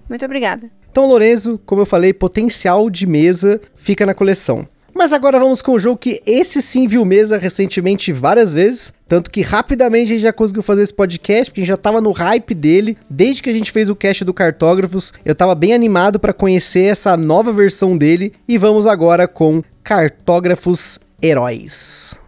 Muito 0.09 0.23
obrigada. 0.25 0.69
Então, 0.89 1.07
Lorenzo, 1.07 1.59
como 1.65 1.81
eu 1.81 1.85
falei, 1.85 2.13
potencial 2.13 2.89
de 2.89 3.05
mesa 3.05 3.59
fica 3.75 4.05
na 4.05 4.13
coleção. 4.13 4.67
Mas 4.97 5.11
agora 5.11 5.37
vamos 5.37 5.61
com 5.61 5.73
o 5.73 5.79
jogo 5.79 5.97
que 5.97 6.21
esse 6.25 6.61
sim 6.61 6.87
viu 6.87 7.03
mesa 7.03 7.37
recentemente 7.37 8.13
várias 8.13 8.53
vezes. 8.53 8.93
Tanto 9.09 9.29
que 9.29 9.41
rapidamente 9.41 10.05
a 10.05 10.15
gente 10.15 10.21
já 10.21 10.31
conseguiu 10.31 10.63
fazer 10.63 10.83
esse 10.83 10.93
podcast, 10.93 11.51
porque 11.51 11.59
a 11.59 11.63
gente 11.63 11.69
já 11.69 11.75
tava 11.75 11.99
no 11.99 12.13
hype 12.13 12.55
dele. 12.55 12.97
Desde 13.09 13.43
que 13.43 13.49
a 13.49 13.53
gente 13.53 13.73
fez 13.73 13.89
o 13.89 13.95
cast 13.95 14.23
do 14.23 14.33
Cartógrafos, 14.33 15.11
eu 15.25 15.35
tava 15.35 15.53
bem 15.53 15.73
animado 15.73 16.17
para 16.17 16.31
conhecer 16.31 16.85
essa 16.85 17.17
nova 17.17 17.51
versão 17.51 17.97
dele. 17.97 18.31
E 18.47 18.57
vamos 18.57 18.87
agora 18.87 19.27
com 19.27 19.61
Cartógrafos 19.85 20.99
Heróis. 21.21 22.19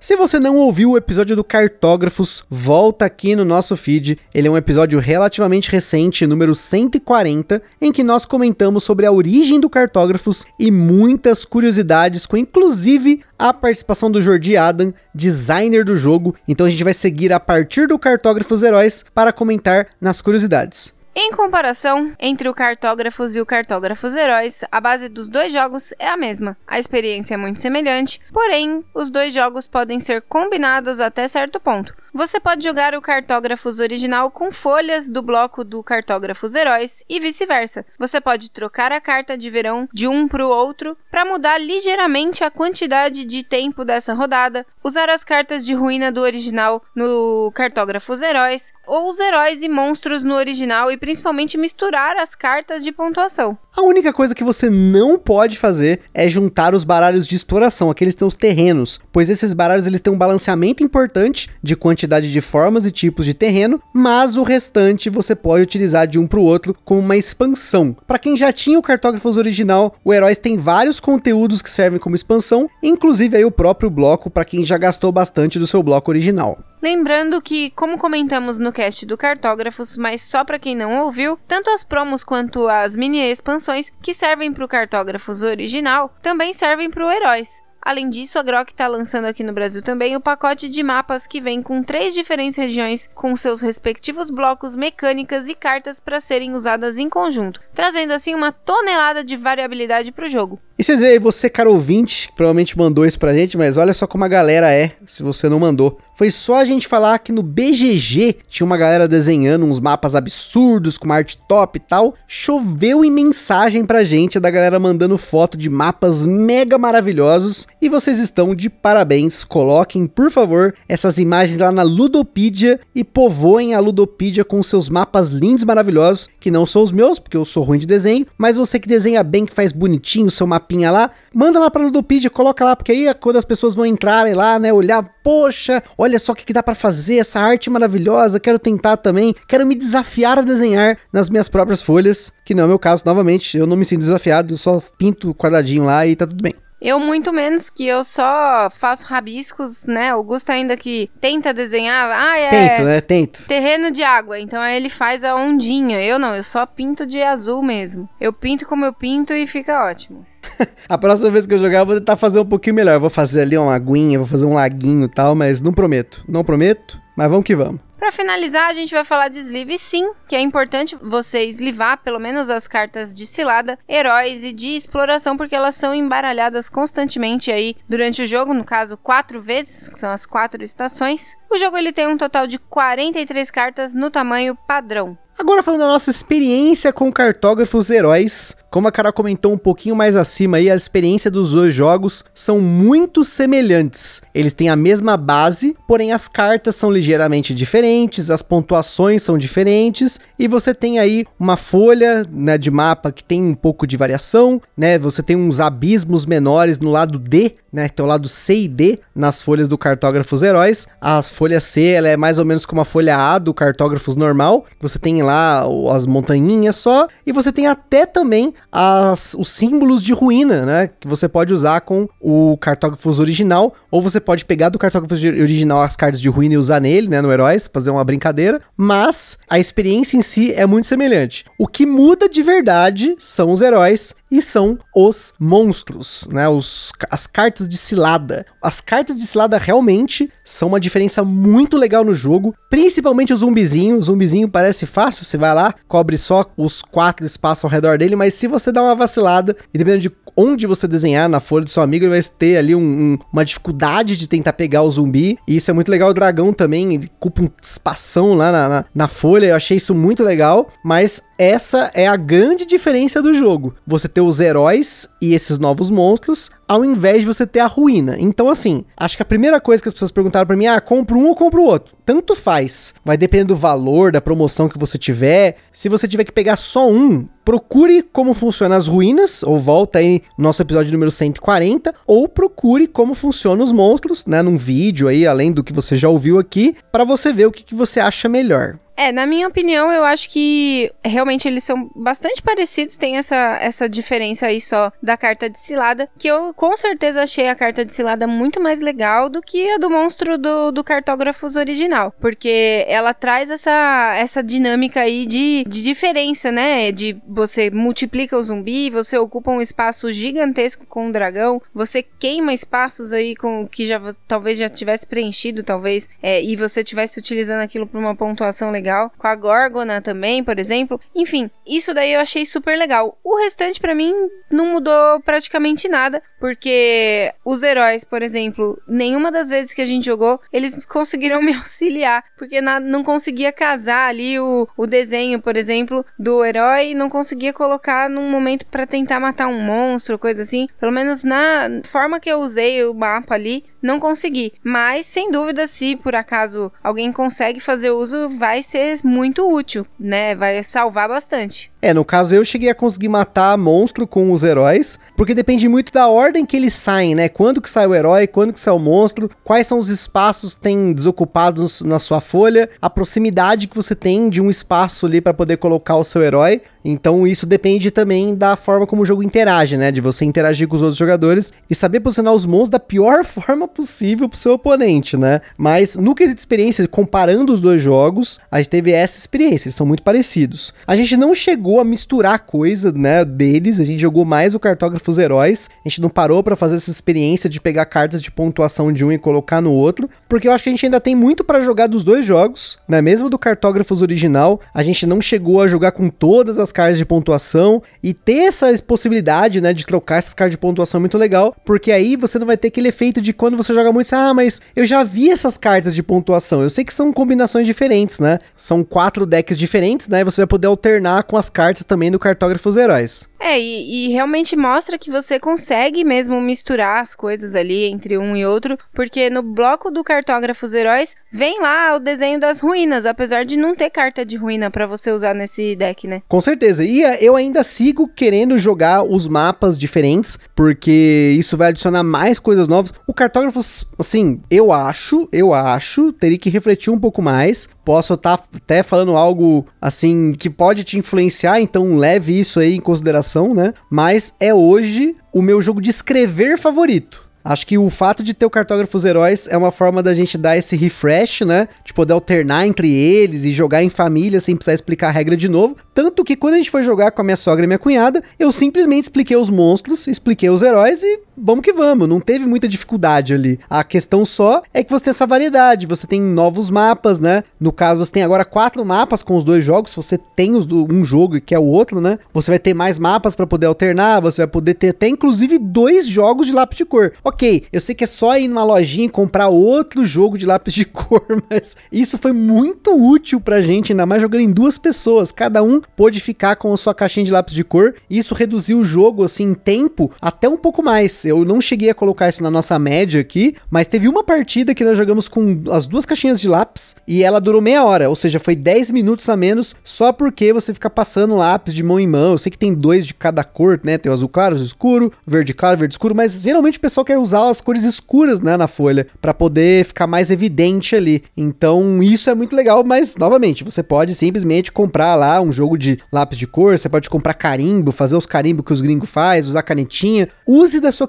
Se 0.01 0.15
você 0.15 0.39
não 0.39 0.57
ouviu 0.57 0.93
o 0.93 0.97
episódio 0.97 1.35
do 1.35 1.43
Cartógrafos, 1.43 2.45
volta 2.49 3.05
aqui 3.05 3.35
no 3.35 3.45
nosso 3.45 3.77
feed. 3.77 4.17
Ele 4.33 4.47
é 4.47 4.51
um 4.51 4.57
episódio 4.57 5.01
relativamente 5.01 5.73
recente, 5.73 6.25
número 6.25 6.55
140, 6.55 7.61
em 7.81 7.91
que 7.91 8.05
nós 8.05 8.25
comentamos 8.25 8.85
sobre 8.85 9.07
a 9.07 9.13
origem 9.13 9.59
do 9.59 9.69
Cartógrafos 9.69 10.47
e 10.59 10.71
muitas 10.71 11.45
curiosidades, 11.45 12.27
com 12.27 12.37
inclusive 12.37 13.25
a 13.37 13.53
participação 13.53 14.09
do 14.09 14.23
Jordi 14.23 14.57
Adam, 14.57 14.95
designer 15.13 15.85
do 15.85 15.97
jogo. 15.97 16.33
Então 16.47 16.67
a 16.67 16.71
gente 16.71 16.85
vai 16.85 16.95
seguir 16.95 17.33
a 17.33 17.41
partir 17.41 17.89
do 17.89 17.99
Cartógrafos 17.99 18.63
Heróis 18.63 19.05
para 19.13 19.33
comentar 19.33 19.89
nas 20.01 20.21
curiosidades. 20.21 20.98
Em 21.21 21.33
comparação 21.33 22.13
entre 22.17 22.49
o 22.49 22.55
Cartógrafos 22.55 23.35
e 23.35 23.41
o 23.41 23.45
Cartógrafos 23.45 24.15
Heróis, 24.15 24.65
a 24.71 24.81
base 24.81 25.09
dos 25.09 25.29
dois 25.29 25.53
jogos 25.53 25.93
é 25.99 26.07
a 26.07 26.17
mesma. 26.17 26.57
A 26.65 26.79
experiência 26.79 27.35
é 27.35 27.37
muito 27.37 27.59
semelhante, 27.59 28.21
porém, 28.33 28.85
os 28.95 29.11
dois 29.11 29.35
jogos 29.35 29.67
podem 29.67 29.99
ser 29.99 30.23
combinados 30.23 31.01
até 31.01 31.27
certo 31.27 31.59
ponto. 31.59 31.93
Você 32.13 32.41
pode 32.41 32.65
jogar 32.65 32.95
o 32.95 33.03
Cartógrafos 33.03 33.81
original 33.81 34.31
com 34.31 34.51
folhas 34.51 35.11
do 35.11 35.21
bloco 35.21 35.63
do 35.63 35.83
Cartógrafos 35.83 36.55
Heróis 36.55 37.05
e 37.09 37.21
vice-versa. 37.21 37.85
Você 37.99 38.21
pode 38.21 38.51
trocar 38.51 38.93
a 38.93 39.01
carta 39.01 39.37
de 39.37 39.51
verão 39.51 39.87
de 39.93 40.09
um 40.09 40.27
para 40.27 40.45
o 40.45 40.49
outro 40.51 40.97
para 41.11 41.25
mudar 41.25 41.59
ligeiramente 41.59 42.43
a 42.43 42.51
quantidade 42.51 43.25
de 43.25 43.45
tempo 43.45 43.85
dessa 43.85 44.15
rodada, 44.15 44.67
usar 44.83 45.11
as 45.11 45.23
cartas 45.23 45.67
de 45.67 45.75
ruína 45.75 46.11
do 46.11 46.23
original 46.23 46.83
no 46.95 47.53
Cartógrafos 47.55 48.23
Heróis, 48.23 48.73
ou 48.87 49.09
os 49.11 49.21
heróis 49.21 49.63
e 49.63 49.69
monstros 49.69 50.25
no 50.25 50.35
original 50.35 50.91
e 50.91 50.97
principalmente 50.97 51.59
misturar 51.59 52.17
as 52.17 52.35
cartas 52.35 52.83
de 52.83 52.91
pontuação. 52.91 53.59
A 53.79 53.83
única 53.83 54.13
coisa 54.13 54.35
que 54.35 54.43
você 54.43 54.69
não 54.69 55.17
pode 55.17 55.57
fazer 55.57 56.01
é 56.13 56.27
juntar 56.27 56.75
os 56.75 56.83
baralhos 56.83 57.29
de 57.29 57.37
exploração, 57.37 57.89
aqueles 57.89 58.17
os 58.21 58.35
terrenos, 58.35 59.01
pois 59.13 59.31
esses 59.31 59.55
baralhos 59.55 59.87
eles 59.87 60.01
têm 60.01 60.13
um 60.13 60.19
balanceamento 60.19 60.83
importante 60.83 61.49
de 61.63 61.77
quantidade 61.77 62.33
de 62.33 62.41
formas 62.41 62.85
e 62.85 62.91
tipos 62.91 63.25
de 63.25 63.35
terreno, 63.35 63.81
mas 63.95 64.37
o 64.37 64.43
restante 64.43 65.09
você 65.09 65.33
pode 65.33 65.63
utilizar 65.63 66.09
de 66.09 66.19
um 66.19 66.27
para 66.27 66.41
o 66.41 66.45
outro 66.45 66.75
como 66.85 66.99
uma 66.99 67.17
expansão. 67.17 67.97
Para 68.05 68.19
quem 68.19 68.37
já 68.37 68.53
tinha 68.53 68.81
o 68.81 68.83
Cartógrafos 68.83 69.37
original, 69.37 69.95
o 70.05 70.13
Heróis 70.13 70.39
tem 70.39 70.57
vários 70.57 70.99
conteúdos 70.99 71.63
que 71.63 71.71
servem 71.71 72.01
como 72.01 72.17
expansão, 72.17 72.69
inclusive 72.83 73.37
aí 73.37 73.45
o 73.45 73.51
próprio 73.53 73.89
bloco 73.89 74.29
para 74.29 74.45
quem 74.45 74.65
já 74.65 74.77
gastou 74.77 75.13
bastante 75.13 75.57
do 75.57 75.69
seu 75.69 75.85
bloco 75.85 76.11
original. 76.11 76.59
Lembrando 76.81 77.43
que, 77.43 77.71
como 77.71 77.99
comentamos 77.99 78.59
no 78.59 78.73
cast 78.73 79.05
do 79.05 79.17
Cartógrafos, 79.17 79.97
mas 79.97 80.23
só 80.23 80.45
para 80.45 80.59
quem 80.59 80.77
não 80.77 80.99
ouviu, 80.99 81.39
tanto 81.49 81.71
as 81.71 81.83
promos 81.83 82.23
quanto 82.23 82.69
as 82.69 82.95
mini 82.95 83.19
expansões 83.19 83.91
que 84.01 84.15
servem 84.15 84.53
para 84.53 84.65
o 84.65 84.69
Cartógrafos 84.69 85.43
original 85.43 86.15
também 86.23 86.53
servem 86.53 86.89
para 86.89 87.05
o 87.05 87.11
Heróis. 87.11 87.61
Além 87.83 88.11
disso, 88.11 88.39
a 88.39 88.43
Grok 88.43 88.71
está 88.71 88.87
lançando 88.87 89.25
aqui 89.25 89.43
no 89.43 89.53
Brasil 89.53 89.83
também 89.83 90.15
o 90.15 90.21
pacote 90.21 90.69
de 90.69 90.83
mapas 90.83 91.27
que 91.27 91.41
vem 91.41 91.63
com 91.63 91.83
três 91.83 92.13
diferentes 92.13 92.59
regiões 92.59 93.09
com 93.15 93.35
seus 93.35 93.61
respectivos 93.61 94.31
blocos, 94.31 94.77
mecânicas 94.77 95.49
e 95.49 95.55
cartas 95.55 95.99
para 95.99 96.21
serem 96.21 96.55
usadas 96.55 96.99
em 96.99 97.09
conjunto, 97.09 97.61
trazendo 97.75 98.13
assim 98.13 98.35
uma 98.35 98.53
tonelada 98.53 99.25
de 99.25 99.37
variabilidade 99.37 100.13
para 100.13 100.27
o 100.27 100.29
jogo. 100.29 100.61
E 100.79 100.85
vocês 100.85 101.01
veem 101.01 101.19
você, 101.19 101.51
cara 101.51 101.69
ouvinte, 101.69 102.29
que 102.29 102.35
provavelmente 102.35 102.79
mandou 102.79 103.05
isso 103.05 103.19
pra 103.19 103.35
gente, 103.35 103.59
mas 103.59 103.77
olha 103.77 103.93
só 103.93 104.07
como 104.07 104.25
a 104.25 104.29
galera 104.29 104.73
é, 104.73 104.93
se 105.05 105.25
você 105.25 105.49
não 105.49 105.59
mandou. 105.59 105.99
Foi 106.15 106.31
só 106.33 106.57
a 106.57 106.65
gente 106.65 106.87
falar 106.87 107.19
que 107.21 107.33
no 107.33 107.45
BGG 107.45 108.39
tinha 108.49 108.65
uma 108.65 108.77
galera 108.77 109.07
desenhando 109.07 109.65
uns 109.65 109.79
mapas 109.79 110.17
absurdos, 110.17 110.99
com 110.99 111.05
uma 111.05 111.15
arte 111.15 111.37
top 111.49 111.79
e 111.79 111.81
tal. 111.81 112.15
Choveu 112.27 113.05
em 113.05 113.11
mensagem 113.11 113.85
pra 113.85 114.03
gente, 114.03 114.41
da 114.41 114.51
galera 114.51 114.81
mandando 114.81 115.17
foto 115.17 115.57
de 115.57 115.71
mapas 115.71 116.25
mega 116.25 116.77
maravilhosos. 116.77 117.69
E 117.81 117.89
vocês 117.89 118.19
estão 118.19 118.53
de 118.53 118.69
parabéns. 118.69 119.45
Coloquem, 119.45 120.09
por 120.09 120.29
favor, 120.31 120.75
essas 120.89 121.19
imagens 121.19 121.59
lá 121.59 121.71
na 121.71 121.83
Ludopedia 121.83 122.81
e 122.95 123.05
povoem 123.05 123.75
a 123.75 123.81
Ludopedia 123.81 124.45
com 124.45 124.61
seus 124.61 124.89
mapas 124.89 125.31
lindos, 125.31 125.63
maravilhosos, 125.63 126.29
que 126.41 126.51
não 126.51 126.67
são 126.67 126.83
os 126.83 126.91
meus, 126.91 127.21
porque 127.21 127.37
eu 127.37 127.45
sou 127.45 127.63
ruim 127.63 127.79
de 127.79 127.87
desenho, 127.87 128.27
mas 128.37 128.57
você 128.57 128.81
que 128.81 128.89
desenha 128.89 129.23
bem, 129.23 129.47
que 129.47 129.55
faz 129.55 129.71
bonitinho 129.71 130.27
o 130.27 130.33
seu 130.33 130.49
mapinha 130.69 130.91
lá, 130.91 131.11
manda 131.35 131.59
lá 131.59 131.71
pra 131.71 131.83
Ludopedia, 131.83 132.29
coloca 132.29 132.65
lá, 132.65 132.77
porque 132.77 132.93
aí 132.93 133.15
quando 133.15 133.37
as 133.37 133.45
pessoas 133.45 133.75
vão 133.75 133.87
entrarem 133.87 134.35
lá, 134.35 134.59
né, 134.59 134.71
olhar, 134.73 135.03
poxa, 135.25 135.83
olha 135.97 136.19
só 136.19 136.33
o 136.33 136.35
que, 136.35 136.45
que 136.45 136.53
dá 136.53 136.63
para 136.63 136.75
fazer, 136.75 137.17
essa 137.17 137.41
arte 137.41 137.71
maravilhosa, 137.71 138.39
quero 138.39 138.59
tentar 138.59 138.99
também, 138.99 139.35
quero 139.49 139.67
me 139.67 139.75
desafiar 139.75 140.39
a 140.39 140.43
desenhar 140.43 140.99
nas 141.11 141.31
minhas 141.31 141.49
próprias 141.49 141.81
folhas, 141.81 142.33
que 142.45 142.55
não 142.55 142.65
é 142.65 142.67
o 142.67 142.69
meu 142.69 142.79
caso, 142.79 143.03
novamente, 143.07 143.57
eu 143.57 143.67
não 143.67 143.77
me 143.77 143.85
sinto 143.85 144.01
desafiado, 144.01 144.53
eu 144.53 144.59
só 144.59 144.81
pinto 144.99 145.35
quadradinho 145.35 145.85
lá 145.85 146.07
e 146.07 146.15
tá 146.15 146.27
tudo 146.27 146.43
bem. 146.43 146.55
Eu 146.81 147.01
muito 147.01 147.33
menos, 147.33 147.69
que 147.69 147.85
eu 147.85 148.05
só 148.05 148.71
faço 148.71 149.05
rabiscos, 149.05 149.87
né? 149.87 150.15
O 150.15 150.23
Gusto 150.23 150.51
ainda 150.51 150.77
que 150.77 151.11
tenta 151.21 151.53
desenhar. 151.53 152.09
Ah, 152.13 152.39
é. 152.39 152.51
Tento, 152.51 152.83
né? 152.85 153.01
Tento. 153.01 153.45
Terreno 153.49 153.91
de 153.91 154.05
água. 154.05 154.39
Então 154.39 154.63
aí 154.63 154.77
ele 154.77 154.89
faz 154.89 155.25
a 155.25 155.35
ondinha. 155.35 156.01
Eu 156.01 156.21
não, 156.21 156.37
eu 156.37 156.43
só 156.43 156.65
pinto 156.65 157.05
de 157.05 157.21
azul 157.21 157.63
mesmo. 157.63 158.09
Eu 158.21 158.33
pinto 158.33 158.65
como 158.65 158.85
eu 158.85 158.93
pinto 158.93 159.33
e 159.35 159.45
fica 159.47 159.85
ótimo. 159.85 160.25
A 160.89 160.99
próxima 160.99 161.31
vez 161.31 161.47
que 161.47 161.55
eu 161.55 161.59
jogar, 161.59 161.81
eu 161.81 161.87
vou 161.87 161.95
tentar 161.97 162.17
fazer 162.17 162.41
um 162.41 162.45
pouquinho 162.45 162.77
melhor. 162.77 162.95
Eu 162.95 163.01
vou 163.01 163.11
fazer 163.11 163.43
ali 163.43 163.57
uma 163.57 163.75
aguinha, 163.75 164.19
vou 164.19 164.29
fazer 164.29 164.47
um 164.47 164.55
laguinho 164.55 165.05
e 165.05 165.09
tal, 165.09 165.35
mas 165.35 165.63
não 165.63 165.73
prometo. 165.73 166.25
Não 166.29 166.45
prometo, 166.45 167.01
mas 167.17 167.31
vamos 167.31 167.45
que 167.45 167.55
vamos. 167.55 167.81
Para 167.99 168.13
finalizar, 168.13 168.71
a 168.71 168.73
gente 168.73 168.95
vai 168.95 169.05
falar 169.05 169.29
de 169.29 169.41
sleeve 169.41 169.77
sim, 169.77 170.13
que 170.29 170.37
é 170.37 170.41
importante 170.41 170.97
você 171.03 171.45
eslivar 171.45 171.99
pelo 171.99 172.21
menos 172.21 172.49
as 172.49 172.69
cartas 172.69 173.13
de 173.13 173.27
cilada, 173.27 173.77
heróis 173.89 174.45
e 174.45 174.53
de 174.53 174.77
exploração, 174.77 175.37
porque 175.37 175.55
elas 175.55 175.75
são 175.75 175.93
embaralhadas 175.93 176.69
constantemente 176.69 177.51
aí 177.51 177.77
durante 177.89 178.23
o 178.23 178.27
jogo, 178.27 178.55
no 178.55 178.65
caso, 178.65 178.97
quatro 178.97 179.43
vezes, 179.43 179.89
que 179.89 179.99
são 179.99 180.11
as 180.11 180.25
quatro 180.25 180.63
estações. 180.63 181.37
O 181.51 181.59
jogo 181.59 181.77
ele 181.77 181.93
tem 181.93 182.07
um 182.07 182.17
total 182.17 182.47
de 182.47 182.59
43 182.59 183.51
cartas 183.51 183.95
no 183.95 184.11
tamanho 184.11 184.57
padrão. 184.67 185.19
Agora 185.39 185.63
falando 185.63 185.83
da 185.83 185.87
nossa 185.87 186.11
experiência 186.11 186.93
com 186.93 187.13
cartógrafos 187.13 187.91
heróis, 187.91 188.57
como 188.71 188.89
a 188.89 188.93
Carol 188.93 189.13
comentou 189.13 189.53
um 189.53 189.57
pouquinho 189.57 189.95
mais 189.95 190.17
acima 190.17 190.57
aí, 190.57 190.69
a 190.69 190.75
experiência 190.75 191.31
dos 191.31 191.53
dois 191.53 191.73
jogos 191.73 192.25
são 192.35 192.61
muito 192.61 193.25
semelhantes. 193.25 194.21
Eles 194.35 194.53
têm 194.53 194.69
a 194.69 194.77
mesma 194.77 195.17
base, 195.17 195.77
porém 195.87 196.13
as 196.13 196.27
cartas 196.27 196.77
são 196.77 196.91
ligeiramente 196.91 197.55
diferentes, 197.55 198.31
as 198.31 198.43
pontuações 198.43 199.23
são 199.23 199.39
diferentes 199.39 200.21
e 200.39 200.49
você 200.49 200.75
tem 200.75 200.99
aí 200.99 201.25
uma 201.39 201.57
folha 201.57 202.27
né, 202.31 202.59
de 202.59 202.71
mapa 202.71 203.13
que 203.13 203.23
tem 203.23 203.43
um 203.43 203.55
pouco 203.55 203.87
de 203.87 203.97
variação, 203.97 204.61
né? 204.77 204.99
Você 204.99 205.23
tem 205.23 205.37
uns 205.37 205.61
abismos 205.61 206.27
menores 206.27 206.79
no 206.79 206.91
lado 206.91 207.19
D, 207.19 207.55
né? 207.73 207.89
Tem 207.89 208.05
o 208.05 208.09
lado 208.09 208.29
C 208.29 208.63
e 208.63 208.69
D 208.69 208.99
nas 209.15 209.41
folhas 209.41 209.69
do 209.69 209.79
cartógrafos 209.79 210.43
heróis. 210.43 210.87
A 211.01 211.23
folha 211.23 211.61
C 211.61 211.85
ela 211.87 212.09
é 212.09 212.17
mais 212.17 212.39
ou 212.39 212.45
menos 212.45 212.67
como 212.67 212.81
a 212.81 212.85
folha 212.85 213.17
A 213.17 213.39
do 213.39 213.55
cartógrafos 213.55 214.17
normal. 214.17 214.67
Você 214.81 214.99
tem 214.99 215.23
lá 215.29 215.67
as 215.95 216.07
montanhinhas 216.07 216.77
só 216.77 217.07
e 217.27 217.33
você 217.33 217.53
tem 217.53 217.67
até 217.67 218.07
também 218.07 218.55
as, 218.73 219.35
os 219.39 219.51
símbolos 219.51 220.03
de 220.03 220.13
ruína, 220.13 220.65
né? 220.65 220.91
Que 220.99 221.07
você 221.07 221.29
pode 221.29 221.53
usar 221.53 221.83
com 221.83 222.09
o 222.21 222.57
cartógrafos 222.57 223.19
original 223.19 223.75
ou 223.91 224.01
você 224.01 224.19
pode 224.19 224.45
pegar 224.45 224.71
do 224.71 224.79
cartógrafos 224.79 225.23
original 225.23 225.83
as 225.83 225.97
cartas 225.97 226.21
de 226.21 226.29
ruína 226.29 226.55
e 226.55 226.59
usar 226.59 226.81
nele, 226.81 227.09
né? 227.09 227.21
No 227.21 227.31
heróis, 227.31 227.69
fazer 227.73 227.91
uma 227.91 228.05
brincadeira. 228.05 228.61
Mas 228.77 229.39
a 229.49 229.59
experiência 229.59 230.17
em 230.17 230.23
si 230.23 230.53
é 230.55 230.67
muito 230.67 230.87
semelhante. 230.87 231.45
O 231.59 231.67
que 231.67 231.85
muda 231.85 232.29
de 232.29 232.43
verdade 232.43 233.15
são 233.19 233.53
os 233.53 233.61
heróis 233.61 234.15
e 234.31 234.43
são 234.43 234.79
os 234.95 235.33
monstros, 235.39 236.29
né? 236.31 236.49
Os, 236.49 236.93
as 237.11 237.27
cartas 237.27 237.69
de 237.69 237.77
cilada. 237.77 238.47
As 238.63 238.81
cartas 238.81 239.17
de 239.17 239.27
cilada 239.27 239.59
realmente 239.59 240.31
são 240.45 240.69
uma 240.69 240.81
diferença 240.81 241.25
muito 241.25 241.77
legal 241.77 242.05
no 242.05 242.15
jogo, 242.15 242.55
principalmente 242.71 243.33
o 243.33 243.37
zumbizinho. 243.37 243.97
O 243.97 244.03
zumbizinho 244.03 244.49
parece 244.49 244.87
fácil, 244.87 245.25
você 245.25 245.37
vai 245.37 245.55
lá, 245.55 245.75
cobre 245.87 246.19
só 246.19 246.47
os 246.57 246.83
quatro 246.83 247.25
espaços 247.25 247.65
ao 247.65 247.71
redor 247.71 247.99
dele, 247.99 248.17
mas 248.17 248.35
se 248.35 248.47
você 248.47 248.71
dá 248.71 248.83
uma 248.83 248.95
vacilada, 248.95 249.57
e 249.73 249.79
dependendo 249.79 250.03
de 250.03 250.11
onde 250.39 250.69
você 250.69 250.87
desenhar 250.87 251.29
na 251.29 251.41
folha 251.41 251.65
do 251.65 251.71
seu 251.71 251.83
amigo, 251.83 252.05
ele 252.05 252.13
vai 252.13 252.23
ter 252.23 252.59
ali 252.59 252.73
um, 252.73 252.81
um, 252.81 253.19
uma 253.33 253.45
dificuldade 253.45 254.17
de 254.17 254.29
tentar 254.29 254.53
pegar 254.53 254.83
o 254.83 254.91
zumbi. 254.91 255.37
E 255.49 255.57
isso 255.57 255.69
é 255.69 255.75
muito 255.75 255.91
legal. 255.91 256.11
O 256.11 256.15
dragão 256.15 256.53
também, 256.53 256.95
ele 256.95 257.11
culpa 257.19 257.43
um 257.43 257.51
espação 257.61 258.35
lá 258.35 258.53
na, 258.53 258.69
na, 258.69 258.85
na 258.95 259.09
folha. 259.09 259.47
Eu 259.47 259.57
achei 259.57 259.77
isso 259.77 259.97
muito 259.97 260.23
legal. 260.23 260.69
Mas 260.85 261.23
essa 261.37 261.91
é 261.93 262.07
a 262.07 262.15
grande 262.15 262.65
diferença 262.65 263.21
do 263.21 263.35
jogo. 263.35 263.75
Você 263.85 264.09
ter 264.09 264.21
os 264.21 264.39
heróis 264.39 265.09
e 265.21 265.35
esses 265.35 265.59
novos 265.59 265.91
monstros, 265.91 266.51
ao 266.69 266.85
invés 266.85 267.21
de 267.21 267.27
você 267.27 267.47
ter 267.47 267.61
a 267.61 267.67
ruína. 267.67 268.17
Então, 268.19 268.49
assim, 268.49 268.85
acho 268.97 269.17
que 269.17 269.23
a 269.23 269.27
primeira 269.27 269.59
coisa 269.61 269.83
que 269.83 269.89
as 269.89 269.95
pessoas 269.95 270.11
perguntaram 270.11 270.47
para 270.47 270.57
mim, 270.57 270.67
ah, 270.67 270.81
compro 270.81 271.19
um 271.19 271.29
ou 271.29 271.35
compro 271.35 271.63
o 271.63 271.65
outro. 271.65 271.97
Tanto 272.05 272.37
faz. 272.37 272.95
Vai 273.05 273.17
depender 273.17 273.45
do 273.45 273.57
valor, 273.57 274.13
da 274.13 274.21
promoção 274.21 274.69
que 274.69 274.79
você 274.79 274.99
tiver. 274.99 275.57
Se 275.73 275.89
você 275.89 276.07
tiver 276.07 276.25
que 276.25 276.33
pegar 276.33 276.57
só 276.57 276.91
um, 276.91 277.27
procure 277.45 278.03
como 278.03 278.35
funcionam 278.35 278.77
as 278.77 278.87
ruínas, 278.87 279.43
ou 279.43 279.59
volta 279.59 279.99
aí 279.99 280.23
no 280.37 280.45
nosso 280.45 280.61
episódio 280.61 280.93
número 280.93 281.11
140, 281.11 281.95
ou 282.07 282.29
procure 282.29 282.87
como 282.87 283.15
funcionam 283.15 283.65
os 283.65 283.73
monstros, 283.73 284.27
né, 284.27 284.43
num 284.43 284.57
vídeo 284.57 285.09
aí, 285.09 285.27
além 285.27 285.51
do 285.51 285.65
que 285.65 285.73
você 285.73 285.97
já 285.97 286.09
ouviu 286.09 286.39
aqui, 286.39 286.77
para 286.93 287.05
você 287.05 287.33
ver 287.33 287.47
o 287.47 287.53
que, 287.53 287.65
que 287.65 287.75
você 287.75 288.01
acha 288.01 288.29
melhor. 288.29 288.79
É, 288.99 289.13
na 289.13 289.25
minha 289.27 289.47
opinião, 289.47 289.93
eu 289.93 290.03
acho 290.03 290.29
que 290.29 290.91
realmente 291.05 291.47
eles 291.47 291.63
são 291.63 291.89
bastante 291.95 292.43
parecidos, 292.43 292.97
tem 292.97 293.17
essa, 293.17 293.57
essa 293.61 293.89
diferença 293.89 294.47
aí 294.47 294.61
só 294.61 294.91
da 295.01 295.17
carta 295.17 295.49
de 295.49 295.57
cilada, 295.57 296.11
que 296.19 296.27
eu 296.27 296.53
com 296.53 296.77
certeza 296.77 297.23
achei 297.23 297.49
a 297.49 297.55
carta 297.55 297.85
de 297.85 297.93
cilada 297.93 298.27
muito 298.27 298.61
mais 298.61 298.81
legal 298.81 299.29
do 299.29 299.41
que 299.41 299.71
a 299.71 299.79
do 299.79 299.89
monstro 299.89 300.37
do, 300.37 300.73
do 300.73 300.83
cartógrafos 300.83 301.55
original, 301.55 302.13
porque 302.21 302.85
ela 302.89 303.15
traz 303.15 303.53
essa, 303.53 304.17
essa 304.17 304.43
dinâmica 304.43 305.03
aí 305.03 305.27
de, 305.27 305.65
de 305.69 305.81
diferença, 305.81 306.51
né? 306.51 306.91
De 306.91 307.17
você 307.25 307.71
multiplica 307.71 308.37
o 308.37 308.43
zumbi, 308.43 308.91
você 308.91 309.17
ocupa 309.17 309.53
um 309.53 309.61
espaço 309.61 310.11
gigantesco 310.11 310.85
com 310.87 311.09
o 311.09 311.13
dragão, 311.13 311.63
você 311.73 312.03
queima 312.03 312.53
espaços 312.53 313.13
aí 313.13 313.37
com 313.37 313.65
que 313.65 313.87
já 313.87 314.03
talvez 314.27 314.59
já 314.59 314.69
tivesse 314.69 315.07
preenchido, 315.07 315.63
talvez, 315.63 316.09
é, 316.21 316.43
e 316.43 316.57
você 316.57 316.83
tivesse 316.83 317.21
utilizando 317.21 317.61
aquilo 317.61 317.87
para 317.87 318.01
uma 318.01 318.17
pontuação 318.17 318.73
legal 318.73 318.88
legal. 318.89 319.13
Com 319.19 319.27
a 319.27 319.35
Gorgona 319.35 320.01
também, 320.01 320.43
por 320.43 320.59
exemplo. 320.59 321.01
Enfim, 321.15 321.51
isso 321.67 321.93
daí 321.93 322.15
eu 322.15 322.21
achei 322.21 322.47
super 322.47 322.77
legal. 322.77 323.19
O 323.23 323.37
restante, 323.37 323.79
para 323.79 323.95
mim, 323.95 324.13
não 324.51 324.67
mudou 324.67 325.21
praticamente 325.21 325.89
nada. 325.89 326.23
Porque 326.41 327.33
os 327.45 327.63
heróis, 327.63 328.05
por 328.05 328.23
exemplo, 328.23 328.81
nenhuma 328.89 329.31
das 329.31 329.51
vezes 329.51 329.75
que 329.75 329.83
a 329.83 329.87
gente 329.87 330.07
jogou, 330.07 330.41
eles 330.53 330.85
conseguiram 330.87 331.41
me 331.43 331.55
auxiliar. 331.55 332.25
Porque 332.37 332.61
na, 332.61 332.81
não 332.81 333.05
conseguia 333.05 333.53
casar 333.53 334.09
ali 334.09 334.41
o, 334.41 334.67
o 334.77 334.87
desenho, 334.87 335.41
por 335.41 335.57
exemplo, 335.57 336.05
do 336.19 336.45
herói. 336.45 336.95
Não 336.95 337.11
conseguia 337.11 337.53
colocar 337.53 338.09
num 338.09 338.31
momento 338.31 338.67
para 338.67 338.87
tentar 338.87 339.21
matar 339.21 339.49
um 339.49 339.61
monstro, 339.61 340.19
coisa 340.19 340.43
assim. 340.43 340.69
Pelo 340.81 340.93
menos 340.93 341.25
na 341.25 341.69
forma 341.85 342.21
que 342.21 342.31
eu 342.31 342.39
usei 342.39 342.85
o 342.85 342.95
mapa 342.95 343.35
ali, 343.35 343.65
não 343.83 344.01
consegui. 344.01 344.53
Mas, 344.63 345.07
sem 345.07 345.31
dúvida, 345.31 345.67
se 345.67 345.97
por 345.97 346.15
acaso 346.15 346.73
alguém 346.83 347.13
consegue 347.13 347.61
fazer 347.61 347.91
uso, 347.91 348.29
vai 348.29 348.63
ser 348.63 348.78
muito 349.03 349.49
útil, 349.49 349.87
né? 349.99 350.35
Vai 350.35 350.63
salvar 350.63 351.09
bastante. 351.09 351.71
É, 351.81 351.95
no 351.95 352.05
caso 352.05 352.35
eu 352.35 352.45
cheguei 352.45 352.69
a 352.69 352.75
conseguir 352.75 353.09
matar 353.09 353.57
monstro 353.57 354.07
com 354.07 354.33
os 354.33 354.43
heróis, 354.43 354.99
porque 355.17 355.35
depende 355.35 355.69
muito 355.69 355.93
da 355.93 356.09
ordem 356.09 356.45
que 356.45 356.57
eles 356.57 356.75
saem, 356.75 357.15
né? 357.15 357.29
Quando 357.29 357.61
que 357.61 357.71
sai 357.71 357.87
o 357.87 357.95
herói, 357.95 358.27
quando 358.27 358.53
que 358.53 358.59
sai 358.59 358.75
o 358.75 358.79
monstro, 358.79 359.31
quais 359.45 359.67
são 359.67 359.79
os 359.79 359.89
espaços 359.89 360.55
que 360.55 360.61
tem 360.61 360.93
desocupados 360.93 361.83
na 361.83 361.99
sua 361.99 362.21
folha, 362.21 362.69
a 362.83 362.91
proximidade 362.91 363.69
que 363.69 363.77
você 363.77 363.95
tem 363.95 364.29
de 364.29 364.41
um 364.41 364.51
espaço 364.51 365.07
ali 365.07 365.21
para 365.21 365.33
poder 365.33 365.57
colocar 365.59 365.97
o 365.97 366.05
seu 366.05 366.23
herói. 366.23 366.61
Então 366.91 367.27
isso 367.27 367.47
depende 367.47 367.91
também 367.91 368.35
da 368.35 368.57
forma 368.57 368.87
como 368.87 369.03
o 369.03 369.05
jogo 369.05 369.23
interage, 369.23 369.77
né? 369.77 369.93
De 369.93 370.01
você 370.01 370.25
interagir 370.25 370.67
com 370.67 370.77
os 370.77 370.83
outros 370.83 370.99
jogadores 370.99 371.53
e 371.69 371.75
saber 371.75 372.01
posicionar 372.01 372.35
os 372.35 372.45
monstros 372.45 372.71
da 372.71 372.81
pior 372.81 373.25
forma 373.27 373.69
possível 373.69 374.29
pro 374.29 374.39
seu 374.39 374.55
oponente, 374.55 375.17
né? 375.17 375.41
Mas 375.57 375.97
no 375.97 376.15
quesito 376.15 376.37
de 376.37 376.41
experiência, 376.41 376.89
comparando 376.89 377.53
os 377.53 377.61
dois 377.61 377.81
jogos, 377.81 378.41
a 378.51 378.59
gente 378.59 378.71
teve 378.71 378.93
essa 378.93 379.19
experiência, 379.19 379.69
eles 379.69 379.75
são 379.75 379.87
muito 379.87 380.03
parecidos. 380.03 380.73
A 380.87 380.97
gente 380.97 381.17
não 381.17 381.35
chegou 381.35 381.69
chegou 381.69 381.81
a 381.81 381.85
misturar 381.85 382.39
coisa, 382.41 382.93
né, 382.93 383.25
deles, 383.25 383.81
a 383.81 383.85
gente 383.85 384.01
jogou 384.01 384.25
mais 384.25 384.55
o 384.55 384.61
Cartógrafos 384.61 385.19
Heróis, 385.19 385.69
a 385.85 385.89
gente 385.89 386.01
não 386.01 386.09
parou 386.09 386.43
para 386.43 386.57
fazer 386.57 386.77
essa 386.77 386.91
experiência 386.91 387.51
de 387.51 387.61
pegar 387.61 387.85
cartas 387.85 388.23
de 388.23 388.31
pontuação 388.31 388.93
de 388.93 389.05
um 389.05 389.13
e 389.13 389.19
colocar 389.19 389.61
no 389.61 389.73
outro, 389.73 390.09
porque 390.29 390.49
eu 390.49 390.53
acho 390.53 390.65
que 390.65 390.71
a 390.71 390.73
gente 390.73 390.87
ainda 390.87 391.01
tem 391.01 391.15
muito 391.15 391.43
para 391.43 391.63
jogar 391.63 391.89
dos 391.89 392.05
dois 392.05 392.25
jogos, 392.25 392.79
né, 392.89 393.03
mesmo 393.03 393.29
do 393.29 393.39
Cartógrafos 393.39 394.01
original, 394.01 394.61
a 394.73 394.83
gente 394.83 395.05
não 395.05 395.21
chegou 395.21 395.61
a 395.61 395.67
jogar 395.67 395.93
com 395.93 396.09
todas 396.09 396.59
as 396.59 396.73
cartas 396.79 396.97
de 396.97 397.05
pontuação 397.05 397.83
e 398.01 398.15
ter 398.15 398.45
essa 398.45 398.73
possibilidade, 398.87 399.61
né, 399.61 399.73
de 399.73 399.85
trocar 399.85 400.19
essas 400.19 400.33
cartas 400.33 400.53
de 400.53 400.59
pontuação 400.59 400.99
é 400.99 401.01
muito 401.01 401.19
legal, 401.19 401.57
porque 401.65 401.91
aí 401.91 402.15
você 402.15 402.39
não 402.39 402.47
vai 402.47 402.57
ter 402.57 402.69
aquele 402.69 402.87
efeito 402.87 403.21
de 403.21 403.33
quando 403.33 403.57
você 403.57 403.75
joga 403.75 403.91
muito, 403.91 404.13
ah, 404.13 404.33
mas 404.33 404.61
eu 404.77 404.87
já 404.87 405.03
vi 405.03 405.29
essas 405.29 405.59
cartas 405.59 405.93
de 405.93 406.05
pontuação, 406.05 406.63
eu 406.63 406.71
sei 406.71 406.85
que 406.85 406.95
são 406.95 407.13
combinações 407.13 407.67
diferentes, 407.67 408.21
né, 408.21 408.39
são 408.55 408.85
quatro 408.85 409.27
decks 409.27 409.59
diferentes, 409.59 410.07
né, 410.07 410.21
e 410.21 410.25
você 410.25 410.43
vai 410.43 410.47
poder 410.47 410.69
alternar 410.69 411.25
com 411.25 411.37
as 411.37 411.49
cartas 411.49 411.83
também 411.83 412.13
do 412.13 412.19
Cartógrafos 412.19 412.77
Heróis. 412.77 413.29
É, 413.41 413.59
e, 413.61 414.07
e, 414.07 414.13
realmente 414.13 414.57
mostra 414.57 414.99
que 414.99 415.11
você 415.11 415.39
consegue 415.39 416.05
mesmo 416.05 416.41
misturar 416.41 417.01
as 417.03 417.15
coisas 417.15 417.55
ali 417.55 417.85
entre 417.85 418.19
um 418.19 418.37
e 418.37 418.45
outro, 418.45 418.77
porque 418.93 419.31
no 419.31 419.43
bloco 419.43 419.91
do 419.91 420.03
Cartógrafos 420.03 420.75
Heróis 420.75 421.15
vem 421.33 421.61
lá 421.61 421.95
o 421.97 422.01
desenho 422.01 422.41
das 422.41 422.59
ruínas, 422.59 423.07
apesar 423.07 423.45
de 423.45 423.57
não 423.57 423.77
ter 423.77 423.91
carta 423.91 424.25
de 424.25 424.37
ruína 424.37 424.71
para 424.71 424.87
você 424.87 425.13
usar 425.13 425.35
nesse 425.35 425.77
deck, 425.77 426.07
né? 426.07 426.23
Com 426.29 426.41
certeza. 426.41 426.85
E 426.85 427.05
é, 427.05 427.23
eu 427.23 427.37
ainda 427.37 427.63
sigo 427.63 428.09
querendo 428.09 428.59
jogar 428.59 429.03
os 429.03 429.29
mapas 429.29 429.79
diferentes, 429.79 430.39
porque 430.55 431.35
isso 431.39 431.57
vai 431.57 431.69
adicionar 431.69 432.03
mais 432.03 432.39
coisas 432.39 432.67
novas. 432.67 432.93
O 433.07 433.15
Cartógrafos, 433.15 433.87
assim, 433.99 434.41
eu 434.51 434.73
acho, 434.73 435.29
eu 435.33 435.55
acho, 435.55 436.13
teria 436.13 436.39
que 436.39 436.51
refletir 436.51 436.91
um 436.91 436.99
pouco 436.99 437.23
mais. 437.23 437.69
Posso 437.85 438.15
estar 438.15 438.37
tá 438.37 438.45
até 438.57 438.83
falando 438.83 439.17
algo 439.17 439.67
assim 439.81 440.33
que 440.33 440.51
pode 440.51 440.85
te 440.85 440.99
influenciar 440.99 441.61
então 441.61 441.97
leve 441.97 442.39
isso 442.39 442.61
aí 442.61 442.75
em 442.75 442.81
consideração, 442.81 443.28
né? 443.55 443.75
Mas 443.91 444.35
é 444.41 444.53
hoje 444.53 445.17
o 445.33 445.43
meu 445.43 445.61
jogo 445.61 445.81
de 445.81 445.91
escrever 445.91 446.59
favorito. 446.59 447.29
Acho 447.49 447.67
que 447.67 447.79
o 447.79 447.89
fato 447.89 448.23
de 448.23 448.35
ter 448.35 448.45
o 448.45 448.51
Cartógrafos 448.51 449.07
Heróis 449.07 449.49
é 449.51 449.57
uma 449.57 449.71
forma 449.71 450.03
da 450.03 450.15
gente 450.15 450.37
dar 450.37 450.59
esse 450.59 450.77
refresh, 450.77 451.43
né? 451.43 451.69
De 451.83 451.95
poder 451.95 452.13
alternar 452.13 452.67
entre 452.67 452.93
eles 452.93 453.45
e 453.45 453.51
jogar 453.51 453.83
em 453.83 453.89
família 453.89 454.39
sem 454.39 454.55
precisar 454.55 454.75
explicar 454.75 455.09
a 455.09 455.13
regra 455.13 455.35
de 455.35 455.49
novo. 455.49 455.75
Tanto 455.95 456.25
que 456.25 456.37
quando 456.37 456.55
a 456.55 456.57
gente 456.59 456.71
foi 456.71 456.83
jogar 456.83 457.11
com 457.11 457.23
a 457.23 457.25
minha 457.25 457.37
sogra 457.37 457.65
e 457.65 457.67
minha 457.67 457.79
cunhada, 457.79 458.23
eu 458.39 458.53
simplesmente 458.53 459.05
expliquei 459.05 459.37
os 459.37 459.49
monstros, 459.49 460.07
expliquei 460.07 460.51
os 460.51 460.61
heróis 460.63 461.03
e 461.03 461.21
vamos 461.43 461.65
que 461.65 461.73
vamos. 461.73 462.09
Não 462.09 462.21
teve 462.21 462.47
muita 462.47 462.69
dificuldade 462.69 463.35
ali. 463.35 463.59
A 463.69 463.83
questão 463.83 464.25
só 464.25 464.63
é 464.73 464.85
que 464.85 464.91
você 464.91 465.05
tem 465.05 465.11
essa 465.11 465.27
variedade, 465.27 465.87
você 465.87 466.07
tem 466.07 466.21
novos 466.21 466.71
mapas, 466.71 467.19
né? 467.19 467.43
No 467.59 467.73
caso, 467.73 468.05
você 468.05 468.13
tem 468.13 468.23
agora 468.23 468.45
quatro 468.45 468.85
mapas 468.85 469.23
com 469.23 469.37
os 469.37 469.45
dois 469.45 469.65
jogos. 469.65 469.95
você 469.95 470.19
tem 470.19 470.55
os 470.55 470.69
um 470.71 471.05
jogo 471.05 471.41
que 471.41 471.55
é 471.55 471.59
o 471.59 471.65
outro, 471.65 472.01
né? 472.01 472.19
Você 472.33 472.51
vai 472.51 472.59
ter 472.59 472.75
mais 472.75 472.99
mapas 472.99 473.35
para 473.35 473.47
poder 473.47 473.67
alternar, 473.67 474.21
você 474.21 474.43
vai 474.43 474.49
poder 474.49 474.75
ter 474.75 474.91
até 474.91 475.09
inclusive 475.09 475.59
dois 475.59 476.07
jogos 476.07 476.47
de 476.47 476.53
lápis 476.53 476.77
de 476.77 476.85
cor. 476.85 477.13
Ok, 477.25 477.39
ok, 477.49 477.65
eu 477.73 477.81
sei 477.81 477.95
que 477.95 478.05
é 478.05 478.07
só 478.07 478.37
ir 478.37 478.49
numa 478.49 478.65
lojinha 478.65 479.07
e 479.07 479.09
comprar 479.09 479.49
outro 479.49 480.05
jogo 480.05 480.37
de 480.37 480.45
lápis 480.45 480.75
de 480.75 480.85
cor, 480.87 481.25
mas 481.49 481.77
isso 481.91 482.19
foi 482.19 482.33
muito 482.33 482.95
útil 482.95 483.41
pra 483.41 483.61
gente, 483.61 483.93
ainda 483.93 484.05
mais 484.05 484.21
jogando 484.21 484.43
em 484.43 484.51
duas 484.51 484.77
pessoas. 484.77 485.33
Cada 485.33 485.63
um 485.63 485.81
pôde 485.97 486.21
ficar 486.21 486.57
com 486.57 486.73
a 486.73 486.77
sua 486.77 486.95
caixinha 486.95 487.25
de 487.25 487.33
lápis 487.33 487.55
de 487.55 487.65
cor. 487.65 487.95
E 488.11 488.19
isso 488.19 488.35
reduziu 488.35 488.81
o 488.81 488.85
jogo, 488.85 489.25
assim, 489.25 489.45
em 489.45 489.55
tempo 489.55 490.11
até 490.21 490.49
um 490.49 490.57
pouco 490.57 490.83
mais. 490.83 491.25
Eu 491.29 491.45
não 491.45 491.61
cheguei 491.61 491.91
a 491.91 491.95
colocar 491.95 492.29
isso 492.29 492.43
na 492.43 492.51
nossa 492.51 492.79
média 492.79 493.21
aqui, 493.21 493.55
mas 493.71 493.89
teve 493.89 494.09
uma 494.09 494.23
partida 494.23 494.75
que 494.75 494.85
nós 494.85 494.97
jogamos 494.97 495.29
com 495.29 495.61
as 495.71 495.87
duas 495.87 496.07
caixinhas 496.07 496.41
de 496.41 496.49
lápis 496.49 496.97
e 497.07 497.23
ela 497.23 497.41
durou 497.41 497.61
meia 497.61 497.85
hora, 497.85 498.09
ou 498.09 498.17
seja, 498.17 498.39
foi 498.39 498.55
10 498.55 498.91
minutos 498.91 499.29
a 499.29 499.37
menos 499.37 499.75
só 499.83 500.13
porque 500.13 500.53
você 500.53 500.73
fica 500.73 500.89
passando 500.89 501.37
lápis 501.37 501.75
de 501.75 501.83
mão 501.83 501.99
em 501.99 502.07
mão. 502.07 502.33
Eu 502.33 502.39
sei 502.39 502.51
que 502.51 502.59
tem 502.59 502.73
dois 502.73 503.07
de 503.07 503.15
cada 503.15 503.43
cor, 503.45 503.81
né? 503.85 503.99
Tem 503.99 504.11
o 504.11 504.13
azul 504.13 504.29
claro, 504.29 504.55
azul 504.55 504.67
escuro, 504.67 505.13
verde 505.27 505.53
claro, 505.53 505.79
verde 505.79 505.95
escuro, 505.95 506.15
mas 506.15 506.41
geralmente 506.41 506.79
o 506.79 506.81
pessoal 506.81 507.05
quer 507.05 507.19
usar 507.19 507.49
as 507.49 507.61
cores 507.61 507.85
escuras, 507.85 508.41
né, 508.41 508.57
na 508.57 508.69
folha, 508.69 509.07
para 509.21 509.35
poder 509.35 509.85
ficar 509.85 510.07
mais 510.07 510.31
evidente 510.31 510.95
ali. 510.95 511.23
Então, 511.37 512.03
isso 512.03 512.31
é 512.31 512.35
muito 512.35 512.55
legal, 512.55 512.85
mas 512.85 513.17
novamente, 513.17 513.65
você 513.65 513.83
pode 513.83 514.15
simplesmente 514.15 514.71
comprar 514.71 515.15
lá 515.15 515.41
um 515.41 515.51
jogo 515.51 515.77
de 515.77 515.99
lápis 516.13 516.39
de 516.39 516.47
cor, 516.47 516.79
você 516.79 516.89
pode 516.89 517.11
comprar 517.11 517.35
carimbo, 517.35 517.93
fazer 517.93 518.17
os 518.17 518.27
carimbos 518.27 518.65
que 518.65 518.73
os 518.73 518.81
gringos 518.81 519.11
faz, 519.11 519.47
usar 519.47 519.63
canetinha. 519.63 520.29
Use 520.47 520.81
da 520.81 520.93
sua. 520.93 521.09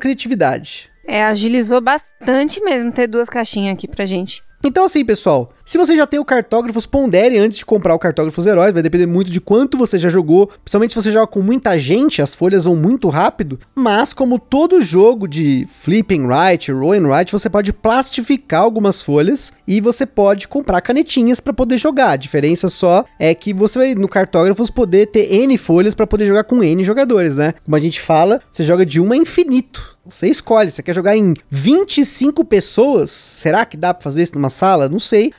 É, 1.06 1.24
agilizou 1.24 1.82
bastante 1.82 2.62
mesmo 2.62 2.92
ter 2.92 3.08
duas 3.08 3.30
caixinhas 3.30 3.74
aqui 3.74 3.88
pra 3.88 4.06
gente. 4.06 4.44
Então 4.64 4.86
assim, 4.86 5.04
pessoal, 5.06 5.52
se 5.70 5.78
você 5.78 5.96
já 5.96 6.08
tem 6.08 6.20
o 6.20 6.26
Cartógrafos, 6.26 6.88
pondere 6.88 7.38
antes 7.38 7.60
de 7.60 7.64
comprar 7.64 7.94
o 7.94 8.00
Cartógrafos 8.00 8.48
Heróis, 8.48 8.74
vai 8.74 8.82
depender 8.82 9.06
muito 9.06 9.30
de 9.30 9.40
quanto 9.40 9.78
você 9.78 10.00
já 10.00 10.10
jogou, 10.10 10.48
principalmente 10.48 10.94
se 10.94 11.00
você 11.00 11.12
joga 11.12 11.28
com 11.28 11.44
muita 11.44 11.78
gente, 11.78 12.24
as 12.24 12.34
folhas 12.34 12.64
vão 12.64 12.76
muito 12.76 13.08
rápido, 13.08 13.60
mas 13.76 14.12
como 14.12 14.40
todo 14.40 14.82
jogo 14.82 15.28
de 15.28 15.68
flipping 15.70 16.26
right, 16.26 16.72
rolling 16.72 17.08
right, 17.08 17.32
você 17.32 17.48
pode 17.52 17.72
plastificar 17.72 18.64
algumas 18.64 19.00
folhas 19.00 19.54
e 19.68 19.80
você 19.80 20.08
pode 20.08 20.48
comprar 20.48 20.82
canetinhas 20.82 21.40
para 21.40 21.54
poder 21.54 21.78
jogar. 21.78 22.14
A 22.14 22.18
diferença 22.18 22.68
só 22.68 23.06
é 23.20 23.36
que 23.36 23.54
você 23.54 23.78
vai 23.78 23.94
no 23.94 24.08
Cartógrafos 24.08 24.72
poder 24.72 25.06
ter 25.06 25.32
N 25.32 25.56
folhas 25.56 25.94
para 25.94 26.08
poder 26.08 26.26
jogar 26.26 26.46
com 26.46 26.64
N 26.64 26.84
jogadores, 26.84 27.36
né? 27.36 27.54
Como 27.64 27.76
a 27.76 27.80
gente 27.80 28.02
fala, 28.02 28.42
você 28.52 28.64
joga 28.64 28.84
de 28.84 29.00
uma 29.00 29.14
a 29.14 29.18
infinito. 29.18 30.00
Você 30.10 30.28
escolhe, 30.28 30.72
você 30.72 30.82
quer 30.82 30.96
jogar 30.96 31.16
em 31.16 31.36
25 31.50 32.44
pessoas? 32.44 33.12
Será 33.12 33.64
que 33.64 33.78
dá 33.78 33.94
para 33.94 34.04
fazer 34.04 34.24
isso 34.24 34.34
numa 34.34 34.50
sala? 34.50 34.90
Não 34.90 35.00
sei. 35.00 35.32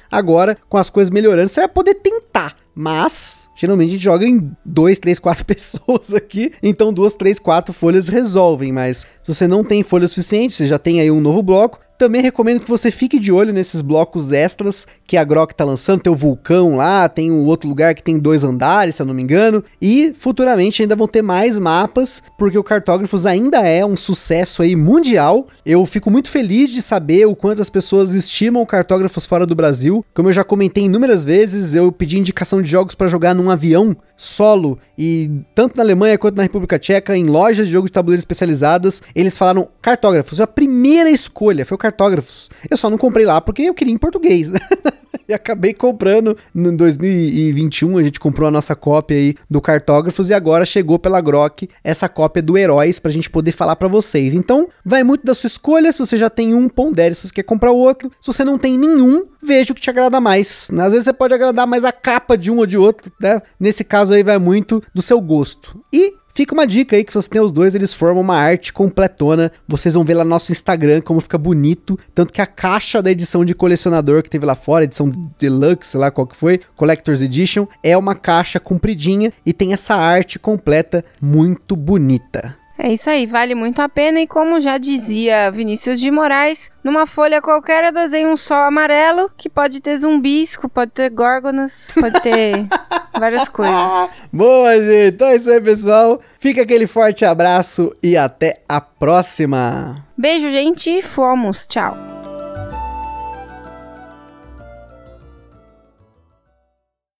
Com 0.68 0.76
as 0.76 0.90
coisas 0.90 1.10
melhorando, 1.10 1.48
você 1.48 1.60
vai 1.60 1.68
poder 1.68 1.94
tentar. 1.94 2.56
Mas, 2.74 3.48
geralmente 3.54 3.88
a 3.88 3.92
gente 3.92 4.02
joga 4.04 4.26
em 4.26 4.50
2, 4.64 4.98
3, 4.98 5.18
4 5.18 5.44
pessoas 5.44 6.14
aqui. 6.14 6.52
Então, 6.62 6.92
duas, 6.92 7.14
três, 7.14 7.38
quatro 7.38 7.74
folhas 7.74 8.08
resolvem. 8.08 8.72
Mas 8.72 9.06
se 9.22 9.34
você 9.34 9.46
não 9.46 9.62
tem 9.62 9.82
folha 9.82 10.08
suficiente, 10.08 10.54
você 10.54 10.66
já 10.66 10.78
tem 10.78 11.00
aí 11.00 11.10
um 11.10 11.20
novo 11.20 11.42
bloco, 11.42 11.78
Também 12.00 12.22
recomendo 12.22 12.60
que 12.60 12.70
você 12.70 12.90
fique 12.90 13.18
de 13.18 13.30
olho 13.30 13.52
nesses 13.52 13.82
blocos 13.82 14.32
extras 14.32 14.86
que 15.06 15.18
a 15.18 15.22
Grok 15.22 15.54
tá 15.54 15.66
lançando. 15.66 16.00
Tem 16.00 16.10
o 16.10 16.16
vulcão 16.16 16.76
lá, 16.76 17.06
tem 17.10 17.30
um 17.30 17.44
outro 17.44 17.68
lugar 17.68 17.94
que 17.94 18.02
tem 18.02 18.18
dois 18.18 18.42
andares, 18.42 18.94
se 18.94 19.02
eu 19.02 19.06
não 19.06 19.12
me 19.12 19.22
engano. 19.22 19.62
E 19.82 20.14
futuramente 20.14 20.80
ainda 20.80 20.96
vão 20.96 21.06
ter 21.06 21.20
mais 21.20 21.58
mapas, 21.58 22.22
porque 22.38 22.56
o 22.56 22.64
Cartógrafos 22.64 23.26
ainda 23.26 23.58
é 23.68 23.84
um 23.84 23.98
sucesso 23.98 24.62
aí 24.62 24.74
mundial. 24.74 25.46
Eu 25.66 25.84
fico 25.84 26.10
muito 26.10 26.30
feliz 26.30 26.70
de 26.70 26.80
saber 26.80 27.26
o 27.26 27.36
quanto 27.36 27.60
as 27.60 27.68
pessoas 27.68 28.14
estimam 28.14 28.64
cartógrafos 28.64 29.26
fora 29.26 29.44
do 29.44 29.54
Brasil. 29.54 30.02
Como 30.14 30.30
eu 30.30 30.32
já 30.32 30.42
comentei 30.42 30.84
inúmeras 30.84 31.22
vezes, 31.22 31.74
eu 31.74 31.92
pedi 31.92 32.18
indicação 32.18 32.62
de 32.62 32.70
jogos 32.70 32.94
para 32.94 33.08
jogar 33.08 33.34
num 33.34 33.50
avião 33.50 33.94
solo 34.16 34.78
e 34.98 35.30
tanto 35.54 35.76
na 35.76 35.82
Alemanha 35.82 36.18
quanto 36.18 36.36
na 36.36 36.42
República 36.42 36.78
Tcheca, 36.78 37.16
em 37.16 37.24
lojas 37.24 37.66
de 37.66 37.72
jogos 37.72 37.88
de 37.88 37.94
tabuleiro 37.94 38.18
especializadas, 38.18 39.02
eles 39.14 39.36
falaram 39.36 39.68
cartógrafos. 39.80 40.40
A 40.40 40.46
primeira 40.46 41.10
escolha 41.10 41.64
foi 41.64 41.74
o 41.74 41.78
cartógrafos. 41.78 41.89
Eu 42.70 42.76
só 42.76 42.88
não 42.90 42.98
comprei 42.98 43.24
lá 43.26 43.40
porque 43.40 43.62
eu 43.62 43.74
queria 43.74 43.94
em 43.94 43.98
português, 43.98 44.50
né? 44.50 44.60
e 45.30 45.34
acabei 45.34 45.72
comprando 45.72 46.36
no 46.52 46.76
2021. 46.76 47.98
A 47.98 48.02
gente 48.02 48.20
comprou 48.20 48.48
a 48.48 48.50
nossa 48.50 48.74
cópia 48.74 49.16
aí 49.16 49.34
do 49.48 49.60
Cartógrafos 49.60 50.28
e 50.28 50.34
agora 50.34 50.64
chegou 50.64 50.98
pela 50.98 51.20
Grok 51.20 51.68
essa 51.84 52.08
cópia 52.08 52.42
do 52.42 52.58
Heróis 52.58 52.98
pra 52.98 53.10
gente 53.10 53.30
poder 53.30 53.52
falar 53.52 53.76
para 53.76 53.88
vocês. 53.88 54.34
Então, 54.34 54.68
vai 54.84 55.04
muito 55.04 55.24
da 55.24 55.34
sua 55.34 55.46
escolha. 55.46 55.92
Se 55.92 56.00
você 56.00 56.16
já 56.16 56.28
tem 56.28 56.52
um, 56.52 56.68
pondere 56.68 57.14
se 57.14 57.28
você 57.28 57.34
quer 57.34 57.44
comprar 57.44 57.70
outro. 57.70 58.10
Se 58.20 58.26
você 58.26 58.44
não 58.44 58.58
tem 58.58 58.76
nenhum, 58.76 59.26
veja 59.40 59.72
o 59.72 59.74
que 59.74 59.80
te 59.80 59.90
agrada 59.90 60.20
mais. 60.20 60.68
Às 60.70 60.92
vezes 60.92 61.04
você 61.04 61.12
pode 61.12 61.32
agradar 61.32 61.66
mais 61.66 61.84
a 61.84 61.92
capa 61.92 62.36
de 62.36 62.50
um 62.50 62.58
ou 62.58 62.66
de 62.66 62.76
outro, 62.76 63.12
né? 63.20 63.40
Nesse 63.58 63.84
caso 63.84 64.14
aí 64.14 64.22
vai 64.22 64.38
muito 64.38 64.82
do 64.92 65.00
seu 65.00 65.20
gosto. 65.20 65.80
E 65.92 66.14
Fica 66.32 66.54
uma 66.54 66.66
dica 66.66 66.96
aí 66.96 67.04
que 67.04 67.12
se 67.12 67.20
você 67.20 67.28
tem 67.28 67.40
os 67.40 67.52
dois, 67.52 67.74
eles 67.74 67.92
formam 67.92 68.22
uma 68.22 68.36
arte 68.36 68.72
completona. 68.72 69.50
Vocês 69.66 69.94
vão 69.94 70.04
ver 70.04 70.14
lá 70.14 70.24
no 70.24 70.30
nosso 70.30 70.52
Instagram 70.52 71.00
como 71.00 71.20
fica 71.20 71.36
bonito. 71.36 71.98
Tanto 72.14 72.32
que 72.32 72.40
a 72.40 72.46
caixa 72.46 73.02
da 73.02 73.10
edição 73.10 73.44
de 73.44 73.54
colecionador 73.54 74.22
que 74.22 74.30
teve 74.30 74.46
lá 74.46 74.54
fora, 74.54 74.84
edição 74.84 75.10
deluxe, 75.38 75.90
sei 75.90 76.00
lá 76.00 76.10
qual 76.10 76.26
que 76.26 76.36
foi, 76.36 76.60
Collector's 76.76 77.22
Edition, 77.22 77.66
é 77.82 77.96
uma 77.96 78.14
caixa 78.14 78.60
compridinha 78.60 79.32
e 79.44 79.52
tem 79.52 79.72
essa 79.72 79.94
arte 79.94 80.38
completa 80.38 81.04
muito 81.20 81.74
bonita. 81.74 82.59
É 82.82 82.90
isso 82.90 83.10
aí, 83.10 83.26
vale 83.26 83.54
muito 83.54 83.80
a 83.80 83.88
pena. 83.90 84.20
E 84.20 84.26
como 84.26 84.58
já 84.58 84.78
dizia 84.78 85.50
Vinícius 85.50 86.00
de 86.00 86.10
Moraes, 86.10 86.70
numa 86.82 87.06
folha 87.06 87.42
qualquer 87.42 87.84
eu 87.84 87.92
desenho 87.92 88.30
um 88.30 88.36
sol 88.38 88.56
amarelo 88.56 89.30
que 89.36 89.50
pode 89.50 89.82
ter 89.82 89.98
zumbis, 89.98 90.56
pode 90.72 90.92
ter 90.92 91.10
górgonas, 91.10 91.92
pode 91.94 92.22
ter 92.22 92.66
várias 93.18 93.50
coisas. 93.50 94.10
Boa, 94.32 94.74
gente. 94.82 95.14
Então 95.14 95.28
é 95.28 95.36
isso 95.36 95.50
aí, 95.50 95.60
pessoal. 95.60 96.20
Fica 96.38 96.62
aquele 96.62 96.86
forte 96.86 97.22
abraço 97.22 97.94
e 98.02 98.16
até 98.16 98.62
a 98.66 98.80
próxima. 98.80 100.02
Beijo, 100.16 100.50
gente. 100.50 101.02
Fomos. 101.02 101.66
Tchau. 101.66 102.19